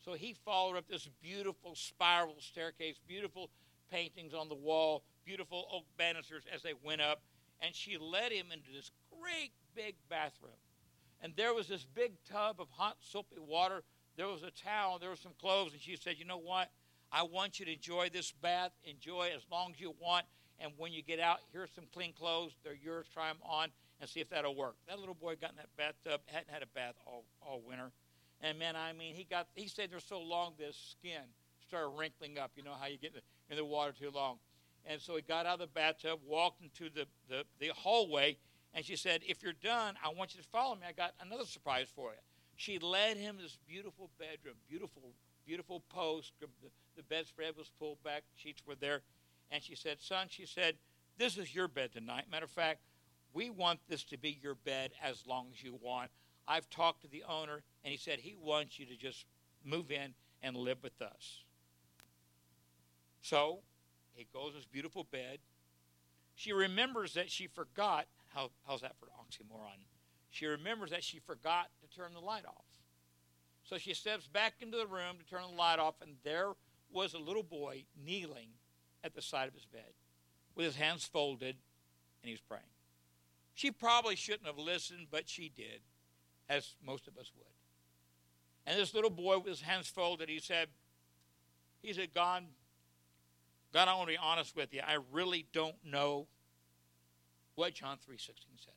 So 0.07 0.12
he 0.14 0.37
followed 0.45 0.77
up 0.77 0.87
this 0.88 1.09
beautiful 1.21 1.75
spiral 1.75 2.37
staircase, 2.38 2.95
beautiful 3.09 3.51
paintings 3.90 4.35
on 4.35 4.49
the 4.49 4.55
wall, 4.55 5.03
beautiful 5.25 5.66
oak 5.73 5.83
banisters 5.99 6.45
as 6.55 6.62
they 6.62 6.75
went 6.85 7.01
up. 7.01 7.23
And 7.61 7.75
she 7.75 7.99
led 7.99 8.31
him 8.31 8.47
into 8.53 8.71
this 8.73 8.92
great 9.21 9.51
big 9.75 9.97
bathroom. 10.09 10.53
And 11.21 11.33
there 11.35 11.53
was 11.53 11.66
this 11.66 11.85
big 11.85 12.12
tub 12.25 12.61
of 12.61 12.69
hot, 12.71 12.99
soapy 13.01 13.40
water. 13.40 13.83
There 14.16 14.29
was 14.29 14.45
a 14.45 14.53
towel, 14.53 15.01
there 15.01 15.11
were 15.11 15.16
some 15.16 15.35
clothes. 15.40 15.73
And 15.73 15.83
she 15.83 15.97
said, 15.97 16.14
You 16.19 16.25
know 16.25 16.38
what? 16.38 16.71
I 17.11 17.25
want 17.25 17.59
you 17.59 17.66
to 17.66 17.73
enjoy 17.73 18.09
this 18.12 18.31
bath. 18.31 18.71
Enjoy 18.85 19.31
as 19.35 19.42
long 19.51 19.73
as 19.73 19.81
you 19.81 19.92
want. 20.01 20.25
And 20.61 20.71
when 20.77 20.92
you 20.92 21.03
get 21.03 21.19
out, 21.19 21.38
here's 21.53 21.71
some 21.75 21.87
clean 21.92 22.12
clothes. 22.12 22.53
They're 22.62 22.79
yours. 22.81 23.07
Try 23.12 23.27
them 23.27 23.38
on 23.42 23.71
and 24.01 24.09
see 24.09 24.21
if 24.21 24.29
that'll 24.29 24.55
work. 24.55 24.77
That 24.87 25.01
little 25.01 25.14
boy 25.14 25.35
got 25.40 25.51
in 25.51 25.57
that 25.57 25.75
bathtub, 25.77 26.21
hadn't 26.27 26.51
had 26.51 26.62
a 26.62 26.66
bath 26.66 26.95
all, 27.07 27.25
all 27.42 27.61
winter. 27.66 27.90
And 28.40 28.59
man, 28.59 28.77
I 28.77 28.92
mean, 28.92 29.14
he 29.14 29.25
got, 29.25 29.49
he 29.55 29.68
stayed 29.68 29.90
there 29.90 30.01
so 30.01 30.20
long, 30.20 30.55
this 30.59 30.96
skin 30.99 31.22
started 31.66 31.88
wrinkling 31.99 32.38
up. 32.38 32.53
You 32.57 32.62
know 32.62 32.75
how 32.79 32.87
you 32.87 32.99
get 32.99 33.12
in 33.12 33.16
the, 33.16 33.55
in 33.55 33.57
the 33.57 33.64
water 33.64 33.92
too 33.92 34.11
long. 34.11 34.38
And 34.85 35.01
so 35.01 35.16
he 35.16 35.22
got 35.22 35.46
out 35.46 35.55
of 35.55 35.61
the 35.61 35.66
bathtub, 35.66 36.20
walked 36.27 36.62
into 36.62 36.88
the, 36.94 37.07
the, 37.29 37.44
the 37.59 37.72
hallway, 37.75 38.37
and 38.72 38.85
she 38.85 38.96
said, 38.96 39.22
If 39.27 39.42
you're 39.42 39.53
done, 39.53 39.94
I 40.05 40.12
want 40.12 40.35
you 40.35 40.42
to 40.42 40.49
follow 40.49 40.75
me. 40.75 40.83
I 40.88 40.92
got 40.92 41.12
another 41.20 41.44
surprise 41.44 41.88
for 41.94 42.11
you. 42.11 42.18
She 42.57 42.79
led 42.79 43.16
him 43.16 43.37
to 43.37 43.42
this 43.42 43.59
beautiful 43.66 44.11
bedroom, 44.18 44.55
beautiful, 44.68 45.12
beautiful 45.44 45.83
post. 45.88 46.33
The, 46.40 46.46
the 46.96 47.03
bedspread 47.03 47.57
was 47.57 47.70
pulled 47.79 48.03
back, 48.03 48.22
sheets 48.37 48.62
were 48.66 48.75
there. 48.77 49.03
And 49.51 49.62
she 49.62 49.75
said, 49.75 50.01
Son, 50.01 50.29
she 50.31 50.46
said, 50.46 50.77
This 51.18 51.37
is 51.37 51.55
your 51.55 51.68
bed 51.68 51.92
tonight. 51.92 52.25
Matter 52.31 52.44
of 52.44 52.51
fact, 52.51 52.81
we 53.33 53.51
want 53.51 53.81
this 53.88 54.05
to 54.05 54.16
be 54.16 54.38
your 54.42 54.55
bed 54.55 54.92
as 55.03 55.25
long 55.27 55.49
as 55.53 55.62
you 55.62 55.79
want. 55.83 56.11
I've 56.49 56.69
talked 56.71 57.03
to 57.03 57.09
the 57.09 57.25
owner, 57.29 57.63
and 57.85 57.91
he 57.93 57.97
said 57.97 58.21
he 58.21 58.37
wants 58.41 58.79
you 58.79 58.87
to 58.87 58.97
just 58.97 59.27
move 59.65 59.91
in 59.91 60.15
and 60.43 60.57
live 60.57 60.83
with 60.83 61.01
us. 61.03 61.43
So 63.21 63.61
he 64.15 64.27
goes 64.33 64.51
to 64.51 64.57
his 64.57 64.67
beautiful 64.67 65.05
bed. 65.05 65.39
She 66.35 66.53
remembers 66.53 67.15
that 67.15 67.31
she 67.31 67.47
forgot. 67.49 68.07
How, 68.35 68.51
how's 68.67 68.83
that 68.83 68.97
for 68.99 69.07
oxymoron? 69.07 69.85
She 70.31 70.47
remembers 70.47 70.91
that 70.91 71.03
she 71.03 71.19
forgot 71.19 71.69
to 71.81 71.97
turn 71.97 72.13
the 72.15 72.21
light 72.21 72.45
off. 72.47 72.65
So 73.65 73.79
she 73.79 73.95
steps 73.95 74.29
back 74.29 74.55
into 74.61 74.77
the 74.77 74.87
room 74.87 75.17
to 75.19 75.25
turn 75.25 75.43
the 75.51 75.57
light 75.57 75.79
off, 75.79 75.95
and 76.01 76.17
there 76.23 76.53
was 76.93 77.15
a 77.15 77.19
little 77.19 77.43
boy 77.43 77.85
kneeling 78.05 78.51
at 79.03 79.15
the 79.15 79.23
side 79.23 79.49
of 79.49 79.55
his 79.55 79.65
bed 79.65 79.93
with 80.55 80.67
his 80.67 80.77
hands 80.77 81.05
folded, 81.05 81.57
and 82.23 82.29
he 82.29 82.33
was 82.33 82.41
praying. 82.41 82.63
She 83.55 83.71
probably 83.71 84.15
shouldn't 84.15 84.47
have 84.47 84.59
listened, 84.59 85.09
but 85.11 85.29
she 85.29 85.49
did 85.49 85.81
as 86.49 86.75
most 86.85 87.09
of 87.09 87.17
us 87.17 87.31
would. 87.37 87.47
And 88.67 88.79
this 88.79 88.95
little 88.95 89.11
boy 89.11 89.39
with 89.39 89.47
his 89.47 89.61
hands 89.61 89.89
folded, 89.89 90.29
he 90.29 90.41
said, 90.41 90.69
he 91.83 91.93
said, 91.93 92.13
God, 92.15 92.45
God, 93.73 93.89
I 93.89 93.95
want 93.95 94.09
to 94.09 94.15
be 94.15 94.19
honest 94.19 94.57
with 94.57 94.73
you. 94.73 94.81
I 94.87 94.99
really 95.13 95.47
don't 95.53 95.77
know 95.85 96.27
what 97.55 97.75
John 97.75 97.97
3.16 97.97 98.27
says. 98.59 98.75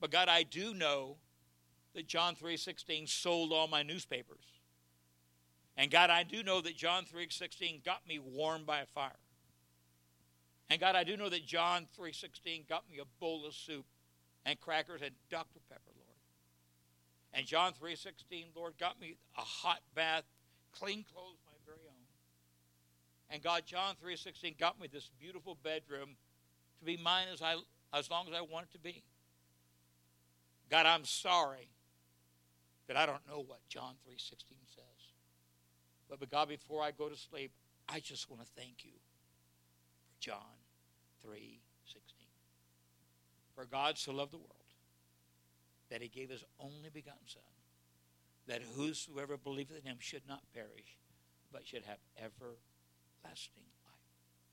But 0.00 0.10
God, 0.10 0.28
I 0.28 0.42
do 0.42 0.74
know 0.74 1.16
that 1.94 2.06
John 2.06 2.34
3.16 2.36 3.08
sold 3.08 3.52
all 3.52 3.68
my 3.68 3.82
newspapers. 3.82 4.44
And 5.76 5.90
God, 5.90 6.10
I 6.10 6.22
do 6.22 6.42
know 6.42 6.60
that 6.60 6.76
John 6.76 7.04
3.16 7.04 7.84
got 7.84 8.06
me 8.06 8.18
warmed 8.18 8.66
by 8.66 8.80
a 8.80 8.86
fire. 8.86 9.12
And 10.70 10.80
God, 10.80 10.94
I 10.94 11.04
do 11.04 11.16
know 11.16 11.28
that 11.28 11.46
John 11.46 11.86
3.16 11.98 12.68
got 12.68 12.84
me 12.90 12.98
a 12.98 13.20
bowl 13.20 13.46
of 13.46 13.54
soup 13.54 13.84
and 14.44 14.60
crackers 14.60 15.02
and 15.02 15.12
Dr. 15.30 15.60
Pepper, 15.68 15.93
and 17.34 17.46
John 17.46 17.72
3:16, 17.74 18.54
Lord, 18.54 18.78
got 18.78 19.00
me 19.00 19.16
a 19.36 19.40
hot 19.40 19.82
bath, 19.94 20.24
clean 20.72 21.02
clothes, 21.02 21.38
my 21.46 21.52
very 21.66 21.86
own. 21.88 22.06
And 23.28 23.42
God, 23.42 23.66
John 23.66 23.96
3:16 23.96 24.56
got 24.56 24.80
me 24.80 24.86
this 24.86 25.10
beautiful 25.18 25.56
bedroom 25.56 26.16
to 26.78 26.84
be 26.84 26.96
mine 26.96 27.26
as 27.28 27.42
I 27.42 27.56
as 27.92 28.08
long 28.08 28.28
as 28.28 28.34
I 28.34 28.40
want 28.40 28.66
it 28.66 28.72
to 28.72 28.78
be. 28.78 29.02
God, 30.70 30.86
I'm 30.86 31.04
sorry 31.04 31.68
that 32.86 32.96
I 32.96 33.04
don't 33.04 33.26
know 33.26 33.40
what 33.40 33.66
John 33.68 33.96
3:16 34.06 34.66
says. 34.66 35.12
But, 36.08 36.20
but 36.20 36.30
God, 36.30 36.48
before 36.48 36.82
I 36.82 36.92
go 36.92 37.08
to 37.08 37.16
sleep, 37.16 37.52
I 37.88 37.98
just 37.98 38.30
want 38.30 38.42
to 38.42 38.48
thank 38.52 38.84
you 38.84 38.92
for 40.06 40.20
John 40.20 40.62
3:16. 41.26 42.28
For 43.56 43.64
God 43.64 43.98
so 43.98 44.12
loved 44.12 44.32
the 44.32 44.38
world 44.38 44.63
that 45.90 46.02
he 46.02 46.08
gave 46.08 46.30
his 46.30 46.44
only 46.58 46.90
begotten 46.92 47.26
Son, 47.26 47.42
that 48.46 48.62
whosoever 48.76 49.36
believeth 49.36 49.78
in 49.78 49.90
him 49.90 49.96
should 50.00 50.22
not 50.28 50.42
perish, 50.54 50.98
but 51.52 51.66
should 51.66 51.84
have 51.84 51.98
everlasting 52.18 53.64
life. 53.84 53.94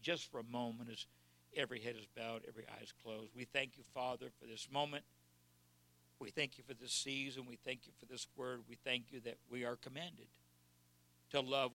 Just 0.01 0.31
for 0.31 0.39
a 0.39 0.43
moment, 0.43 0.89
as 0.91 1.05
every 1.55 1.79
head 1.81 1.95
is 1.97 2.05
bowed, 2.15 2.41
every 2.47 2.65
eye 2.65 2.83
is 2.83 2.93
closed, 3.03 3.31
we 3.35 3.45
thank 3.45 3.77
you, 3.77 3.83
Father, 3.93 4.27
for 4.39 4.45
this 4.47 4.67
moment. 4.71 5.03
We 6.19 6.29
thank 6.29 6.57
you 6.57 6.63
for 6.67 6.75
this 6.75 6.93
season. 6.93 7.45
We 7.47 7.57
thank 7.65 7.87
you 7.87 7.93
for 7.99 8.05
this 8.05 8.27
word. 8.37 8.61
We 8.69 8.75
thank 8.75 9.05
you 9.11 9.19
that 9.21 9.37
we 9.49 9.65
are 9.65 9.75
commanded 9.75 10.27
to 11.31 11.41
love 11.41 11.71